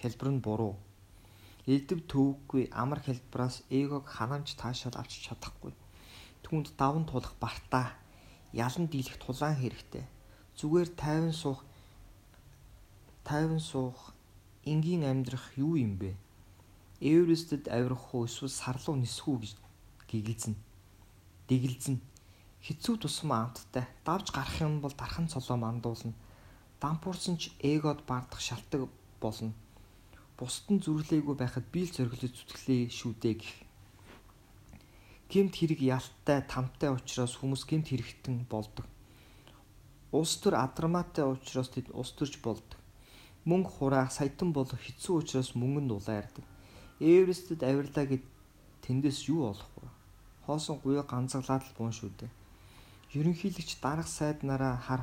хэлбэр 0.00 0.28
нь 0.36 0.44
буруу. 0.44 0.76
Элдв 1.66 2.06
төвөггүй 2.06 2.70
амар 2.70 3.00
хэлбраас 3.02 3.66
эгог 3.70 4.06
ханамж 4.06 4.54
таашаал 4.54 4.96
авч 5.02 5.26
чадахгүй. 5.26 5.74
Түүнд 6.46 6.78
даван 6.78 7.04
тулах 7.10 7.34
бартаа, 7.42 7.98
ялан 8.54 8.86
дийлэх 8.86 9.18
тулаан 9.18 9.58
хэрэгтэй. 9.58 10.06
Зүгээр 10.54 10.88
тайван 10.94 11.34
суух 11.34 11.66
тайван 13.26 13.58
суух 13.58 14.14
энгийн 14.62 15.02
амьдрах 15.02 15.58
юу 15.58 15.74
юм 15.74 15.98
бэ? 15.98 16.14
Эверестэд 17.02 17.66
авирах 17.66 18.14
уу 18.14 18.30
эсвэл 18.30 18.48
сарлуу 18.48 18.94
нисэх 18.94 19.26
үү 19.26 19.38
гэж 19.42 19.52
гигэлзэн. 20.06 20.54
Дэгэлзэн 21.50 21.98
хэцүү 22.62 22.94
тусмаа 23.02 23.50
амттай 23.50 23.84
давж 24.06 24.30
гарах 24.30 24.58
юм 24.62 24.78
бол 24.80 24.94
дархан 24.94 25.26
цолоо 25.26 25.58
мандуулна. 25.58 26.14
Дампуурсан 26.78 27.36
ч 27.42 27.50
эгод 27.58 28.06
бардах 28.06 28.40
шалтгаан 28.40 28.88
болно. 29.20 29.52
Бусдын 30.36 30.84
зүрлээгүй 30.84 31.36
байхад 31.38 31.64
биел 31.72 31.88
зориглож 31.88 32.32
зүтгэлээ 32.36 32.92
шүү 32.92 33.12
дээ 33.24 33.34
гэх. 33.40 33.56
гэмт 35.32 35.54
хэрэг 35.56 35.80
ялттай, 35.80 36.44
тамтай 36.44 36.92
учраас 36.92 37.34
хүмүүс 37.40 37.64
гэмт 37.64 37.88
хэрэгтэн 37.88 38.44
болдог. 38.44 38.86
Ус 40.12 40.36
төр 40.38 40.54
адрамаатай 40.60 41.24
учраас 41.24 41.72
тэд 41.72 41.88
ус 41.90 42.12
төрж 42.12 42.38
болдог. 42.44 42.78
Мөнгө 43.48 43.70
хураах 43.80 44.12
саятан 44.12 44.52
болох 44.52 44.76
хэцүү 44.76 45.14
учраас 45.24 45.56
мөнгөнд 45.56 45.90
улаардаг. 45.96 46.44
Эверестэд 47.00 47.60
авирлаа 47.64 48.06
гэд 48.06 48.24
тэндээс 48.84 49.32
юу 49.32 49.50
олох 49.50 49.72
вэ? 49.80 49.88
Хоосон 50.46 50.78
гуйа 50.84 51.02
ганцаглаад 51.02 51.64
л 51.64 51.76
буун 51.80 51.96
шүү 51.96 52.10
дээ. 52.12 52.30
Ерөнхийлөгч 53.18 53.80
дарах 53.82 54.08
сайд 54.08 54.44
нараа 54.44 54.76
хар. 54.76 55.02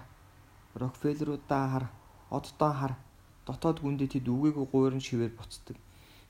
Рокфеллеруудаа 0.77 1.65
хар. 1.73 1.85
Оддоо 2.29 2.71
хар. 2.71 2.93
Дотоод 3.43 3.83
гүндээ 3.83 4.09
тэд 4.19 4.27
үгээгүй 4.31 4.65
гуйрын 4.71 5.03
шивээр 5.03 5.33
буцдаг. 5.35 5.75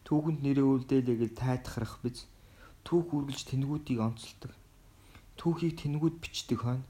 Түүхэнд 0.06 0.40
нэрээ 0.42 0.66
үлдээлээ 0.66 1.18
гэж 1.22 1.32
тайтахрах 1.38 2.02
биз. 2.02 2.26
Түүх 2.84 3.14
үргэлж 3.14 3.54
тэнгүүдийг 3.54 4.00
онцолдог. 4.02 4.52
Түүхийг 5.38 5.78
тэнгүүд 5.78 6.16
бичдэг 6.20 6.60
хойно. 6.66 6.86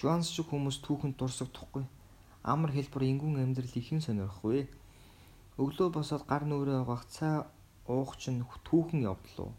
Джонс 0.00 0.32
шиг 0.32 0.48
хүмүүс 0.48 0.80
түүхэнд 0.82 1.20
дурсагдахгүй. 1.20 1.84
Амар 2.42 2.72
хэлбэр 2.72 3.04
ингүүн 3.12 3.44
амьдрал 3.44 3.74
ихэн 3.76 4.00
сонирхгүй. 4.00 4.66
Өглөө 5.60 5.88
босоод 5.92 6.24
гар 6.30 6.48
нүрээ 6.48 6.82
угаах 6.86 7.04
цай 7.10 7.44
уух 7.86 8.16
чинь 8.16 8.44
түүхэн 8.66 9.04
явдлуу. 9.10 9.50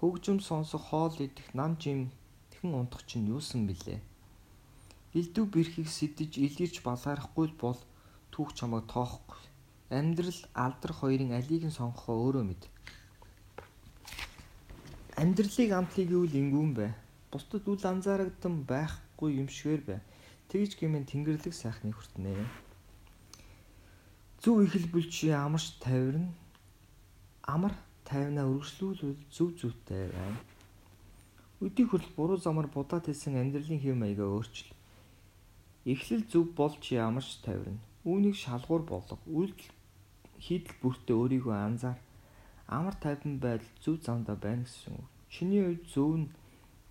Хөгжим 0.00 0.40
сонсох 0.40 0.92
хоол 0.92 1.16
идэх 1.20 1.54
нам 1.54 1.76
жим 1.80 2.10
тэхэн 2.50 2.72
унтах 2.72 3.04
чинь 3.08 3.28
юусан 3.28 3.66
бilé. 3.68 4.00
Илдүү 5.16 5.44
бэрхийг 5.48 5.88
сэтэж 5.88 6.36
илгэрч 6.36 6.84
балаарахгүй 6.84 7.52
бол 7.60 7.80
түүх 8.36 8.52
чамайг 8.52 8.84
тоохгүй. 8.92 9.40
Амьдрал 9.88 10.40
алдар 10.52 10.92
хоёрын 10.92 11.32
алийг 11.32 11.64
нь 11.64 11.72
сонгохоо 11.72 12.16
өөрөө 12.20 12.44
мэд. 12.44 12.62
Амьдралыг 15.16 15.70
амтлыг 15.72 16.08
гэвэл 16.12 16.36
ингүүн 16.36 16.72
бай. 16.76 16.90
Бусдад 17.32 17.64
үл 17.64 17.80
анзаарагдан 17.80 18.68
байхгүй 18.68 19.40
юм 19.40 19.48
шигээр 19.48 19.82
бай. 19.88 20.00
Тэгж 20.52 20.76
гэмэн 20.76 21.08
тэнгэрлэг 21.08 21.54
сайхныг 21.56 21.96
хүртнэ. 21.96 22.36
Зөв 24.44 24.68
ихэл 24.68 24.92
бүлчи 24.92 25.32
амарч 25.32 25.80
тавирна. 25.80 26.28
Амар 27.48 27.72
тайвнаа 28.04 28.44
үргэлжлүүлвэл 28.52 29.16
зөв 29.32 29.56
зүйтэй 29.56 30.12
байна. 30.12 30.44
Өдий 31.64 31.88
хүртэл 31.88 32.12
буруу 32.12 32.36
замаар 32.36 32.68
будаад 32.68 33.08
хэлсэн 33.08 33.40
амьдралын 33.40 33.80
хэв 33.80 33.96
маягаа 33.96 34.28
өөрчил. 34.28 34.70
Эхлэл 35.88 36.28
зөв 36.28 36.52
болж 36.52 36.84
ямарч 36.92 37.40
тавирна. 37.40 37.85
Үүнийг 38.06 38.36
шалгуур 38.38 38.82
болго. 38.86 39.18
Үйлдэл 39.26 39.74
хийдэл 40.38 40.78
бүртээ 40.82 41.16
өөрийгөө 41.18 41.56
анзаар. 41.66 41.98
Амар 42.70 42.94
тайван 43.02 43.42
байдал 43.42 43.72
зөв 43.82 43.98
замдаа 44.06 44.36
байна 44.38 44.62
гэсэн 44.62 44.94
үг. 44.94 45.08
Чиний 45.34 45.62
хувьд 45.66 45.84
зөв 45.90 46.10
нь 46.22 46.32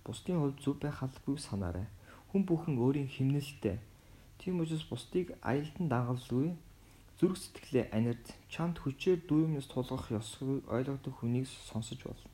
бусдын 0.04 0.38
хувьд 0.40 0.58
зөв 0.60 0.76
байх 0.76 1.00
албагүй 1.00 1.38
санаарай. 1.40 1.88
Хүн 2.28 2.42
бүхэн 2.44 2.76
өөрийн 2.84 3.08
химнэлтэй. 3.08 3.80
Тийм 4.38 4.60
учраас 4.60 4.84
бусдыг 4.92 5.32
аялдан 5.40 5.88
дагалгүй 5.88 6.52
зүрх 7.18 7.36
сэтгэлээ 7.40 7.86
анирд 7.96 8.26
чамд 8.52 8.76
хүчээр 8.84 9.24
дүү 9.24 9.40
юмнаас 9.48 9.68
тулгах 9.72 10.12
ёсгүй 10.20 10.60
ойлгодог 10.68 11.14
хүнийг 11.16 11.48
сонсож 11.48 12.00
болно. 12.04 12.30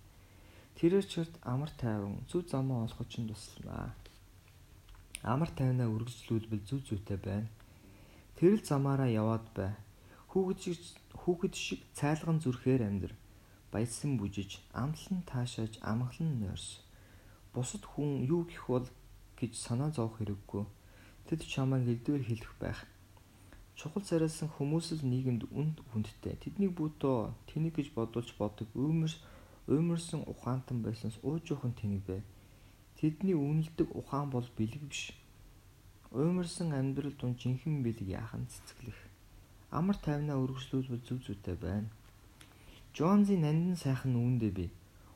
Тэрээр 0.77 1.07
чирт 1.07 1.35
амар 1.47 1.71
тайван 1.79 2.19
зүв 2.27 2.51
замаа 2.51 2.83
олоход 2.87 3.07
ч 3.07 3.23
туслана. 3.23 3.95
Амар 5.23 5.51
тайвнаа 5.55 5.87
үргэлжлүүлбэл 5.87 6.67
зүв 6.67 6.81
зүйтэй 6.83 7.19
байна. 7.23 7.47
Тэрэл 8.37 8.65
замаараа 8.65 9.11
яваад 9.11 9.47
бай. 9.57 9.73
Хүүхэд 10.31 10.59
шиг 10.65 10.81
хүүхэд 11.23 11.55
шиг 11.55 11.81
цайлган 11.99 12.39
зүрхээр 12.41 12.83
амьдр. 12.89 13.13
Баясан 13.73 14.19
бүжиж, 14.19 14.61
амтлан 14.73 15.23
таашааж, 15.29 15.81
амгалан 15.81 16.41
нойрс. 16.41 16.85
Бусад 17.55 17.85
хүн 17.85 18.25
юу 18.25 18.45
гэх 18.49 18.65
бол 18.69 18.87
гэж 19.39 19.53
санаа 19.57 19.91
зовох 19.93 20.19
хэрэггүй. 20.19 20.65
Тэд 21.29 21.41
чамайг 21.47 21.85
хэлдвэр 21.87 22.23
хэлэх 22.27 22.53
байх. 22.61 22.81
Чухал 23.79 24.05
царайлсан 24.05 24.49
хүмүүс 24.53 25.01
л 25.01 25.05
нийгэмд 25.09 25.49
үнд 25.53 25.81
хүндтэй. 25.91 26.37
Тэднийг 26.43 26.73
бүтөө 26.77 27.33
тэнэг 27.49 27.73
гэж 27.77 27.89
бодуулж 27.97 28.31
бодог. 28.37 28.69
Өөмөр 28.77 29.13
уймарсан 29.67 30.21
ухаантан 30.27 30.83
байснаас 30.83 31.17
уужуухан 31.23 31.73
тэнэг 31.73 32.03
бай. 32.05 32.21
Тэдний 32.99 33.35
үнэлдэг 33.35 33.89
ухаан 33.97 34.29
бол 34.31 34.47
бэлэг 34.59 34.83
биш. 34.91 35.17
Уймарсан 36.13 36.77
амьдрал 36.77 37.17
дунд 37.17 37.41
жинхэнэ 37.41 37.81
бэлэг 37.81 38.09
яахан 38.21 38.45
цэцгэлэх. 38.45 39.01
Амар 39.73 39.97
тайвнаа 39.97 40.37
өргөжлүүлбэл 40.45 41.01
зүв 41.09 41.25
зүйтэй 41.25 41.57
байна. 41.57 41.89
Джонзын 42.93 43.41
нандин 43.41 43.77
сайхан 43.81 44.13
үүндээ 44.21 44.53
би. 44.53 44.67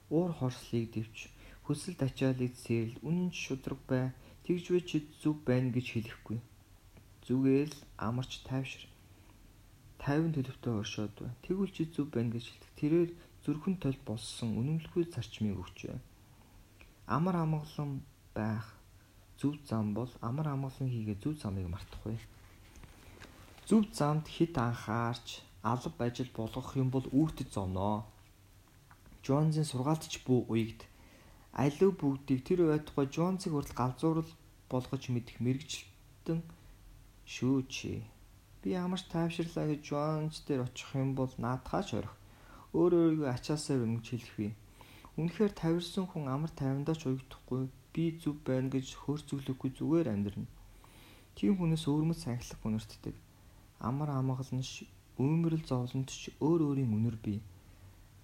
Уур 0.09 0.33
хорслыг 0.33 0.89
дэвч, 0.97 1.29
хөсөл 1.69 2.01
дачаалыг 2.01 2.57
сэрэл, 2.57 2.97
үнэн 3.05 3.29
шудраг 3.29 3.81
бай. 3.85 4.17
Тэгж 4.49 4.65
вэ 4.73 4.81
чи 4.89 4.99
зүв 5.21 5.37
байна 5.45 5.69
гэж 5.69 5.87
хэлэхгүй. 5.93 6.41
Зүгээр 7.29 7.69
л 7.77 7.81
амарч 8.01 8.41
тайвшир. 8.49 8.89
Тайван 10.01 10.33
төлөвтэй 10.33 10.73
оршоод 10.81 11.13
бай. 11.21 11.33
Тэгвэл 11.45 11.77
чи 11.77 11.85
зүв 11.93 12.09
байна 12.09 12.33
гэж 12.33 12.45
хэлдэг. 12.49 12.73
Тэрээр 12.81 13.11
зүрхэн 13.45 13.77
толь 13.85 14.01
болсон 14.09 14.57
үнэмлэхгүй 14.57 15.13
зарчмыг 15.13 15.61
өгч 15.61 15.93
байна. 15.93 16.05
Амар 17.05 17.37
амгалан 17.45 18.01
байх 18.33 18.76
зөв 19.41 19.55
зам 19.69 19.95
бол 19.99 20.11
амар 20.29 20.49
амгалан 20.55 20.89
хийгээ 20.91 21.17
зөв 21.23 21.35
замыг 21.43 21.67
мартахгүй. 21.71 22.17
Зөв 23.69 23.83
замд 23.99 24.27
хит 24.35 24.55
анхаарч 24.67 25.29
алба 25.63 26.05
ажил 26.09 26.31
болгох 26.39 26.71
юм 26.83 26.89
бол 26.95 27.07
үүртэд 27.19 27.49
зовноо. 27.53 28.07
Джонзын 29.25 29.67
сургаалтч 29.69 30.23
бүү 30.27 30.41
уягд 30.53 30.81
алив 31.63 31.91
бүгдийг 32.01 32.41
тэр 32.47 32.61
байтугай 32.71 33.07
Джонзыг 33.11 33.53
хүртэл 33.53 33.81
галзуурал 33.81 34.33
болгож 34.71 35.03
мэдэх 35.11 35.37
мэрэгчлэн 35.45 36.41
шүү 37.35 37.59
чи. 37.75 38.07
Би 38.63 38.79
ямар 38.79 39.01
ч 39.03 39.11
тайвширлаа 39.11 39.67
гэж 39.69 39.81
Джонз 39.83 40.47
дээр 40.47 40.67
очих 40.67 40.91
юм 40.95 41.19
бол 41.19 41.33
наадхаач 41.43 41.89
орох 41.99 42.15
өөрөө 42.77 43.03
өөрийгөө 43.03 43.31
ачаасаар 43.35 43.83
өнгөж 43.83 44.07
хэлэх 44.11 44.35
бий. 44.39 44.53
Үнэхээр 45.19 45.53
тавирсан 45.59 46.07
хүн 46.07 46.25
амар 46.31 46.53
тайвандаа 46.55 46.95
ч 46.95 47.09
уягдахгүй 47.09 47.73
би 47.97 48.05
зүв 48.21 48.37
байна 48.45 48.69
гэж 48.69 48.93
хөөрцөглөхгүй 49.01 49.71
зүгээр 49.81 50.13
амьдрна. 50.13 50.45
Тийм 51.37 51.57
хүнээс 51.57 51.85
өөрмөц 51.89 52.21
сахилах 52.29 52.61
үнэртдэг. 52.69 53.17
Амар 53.89 54.11
амгалан 54.21 54.61
өмөрл 55.17 55.65
зовлонт 55.65 56.13
ч 56.13 56.29
өөр 56.45 56.61
өөрийн 56.69 56.93
үнэр 56.93 57.17
бий. 57.25 57.41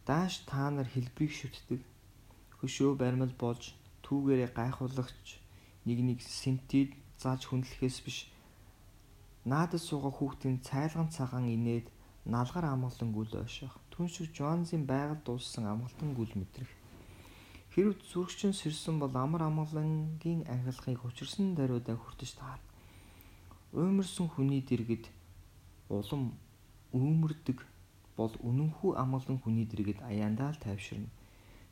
Дааш 0.04 0.44
та 0.44 0.68
нар 0.68 0.88
хэлбэрийг 0.92 1.32
шүтдэг. 1.32 1.80
Хөшөө 2.60 3.00
баримл 3.00 3.32
болж 3.42 3.72
түүгээрээ 4.04 4.50
гайхуулагч 4.52 5.40
нэг 5.88 5.98
нэг 6.08 6.18
сентид 6.20 6.92
зааж 7.16 7.48
хүндлэхээс 7.48 7.98
биш. 8.04 8.18
Наадас 9.48 9.88
суугаа 9.88 10.12
хүүхдийн 10.14 10.60
цайлган 10.68 11.08
цагаан 11.16 11.48
инээд 11.48 11.86
налгар 12.28 12.64
амгалан 12.68 13.10
гүл 13.16 13.32
ойшох. 13.42 13.74
Түн 13.90 14.06
шиг 14.12 14.28
Джонзын 14.36 14.84
байгаль 14.86 15.24
дууссан 15.24 15.64
амгалан 15.72 16.10
гүл 16.14 16.32
мэдрэх. 16.36 16.81
Хэрв 17.72 17.96
зүрхчин 18.12 18.52
сэрсэн 18.52 18.96
бол 19.00 19.14
амар 19.16 19.42
амгалангийн 19.48 20.44
ангилахыг 20.54 21.00
учирсан 21.08 21.56
даруйдаа 21.56 21.96
хүртэж 21.96 22.30
таар. 22.36 22.60
Уймарсан 23.72 24.28
хүний 24.28 24.60
дэргэд 24.60 25.04
улам 25.88 26.36
өөмөрдөг 26.92 27.58
бол 28.18 28.34
үнэнхүү 28.48 28.92
амгалан 29.02 29.38
хүний 29.40 29.64
дэргэд 29.68 30.04
аяандаа 30.04 30.52
л 30.52 30.62
тайвширна. 30.64 31.08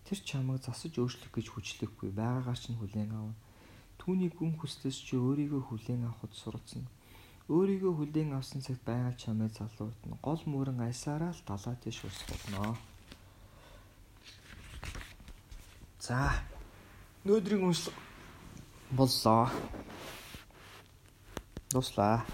Тэр 0.08 0.18
чамайг 0.24 0.64
засаж 0.64 0.96
өөрчлөх 0.96 1.32
гэж 1.36 1.46
хүчлэхгүй 1.52 2.10
байгаагаар 2.16 2.56
ч 2.56 2.72
хүлээн 2.72 3.12
авна. 3.12 3.36
Түүний 4.00 4.32
гүн 4.32 4.56
хүслээс 4.56 4.96
чи 5.04 5.20
өөрийгөө 5.20 5.62
хүлээн 5.68 6.08
авахд 6.08 6.32
сурцсан 6.32 6.88
Өөрийгөө 7.50 7.92
хүлээн 7.98 8.30
авсан 8.38 8.62
цагт 8.62 8.82
байгаль 8.86 9.18
чамайг 9.18 9.50
залуутна. 9.58 10.14
Гол 10.22 10.42
мөрөн 10.46 10.86
аясаараа 10.86 11.34
л 11.34 11.42
далаа 11.42 11.74
тийш 11.82 11.98
усгуулно. 12.06 12.78
За. 16.00 16.32
Өнөөдрийн 17.28 17.60
үнслэг 17.68 17.92
боллоо. 18.96 19.50
Дуслаа. 21.68 22.24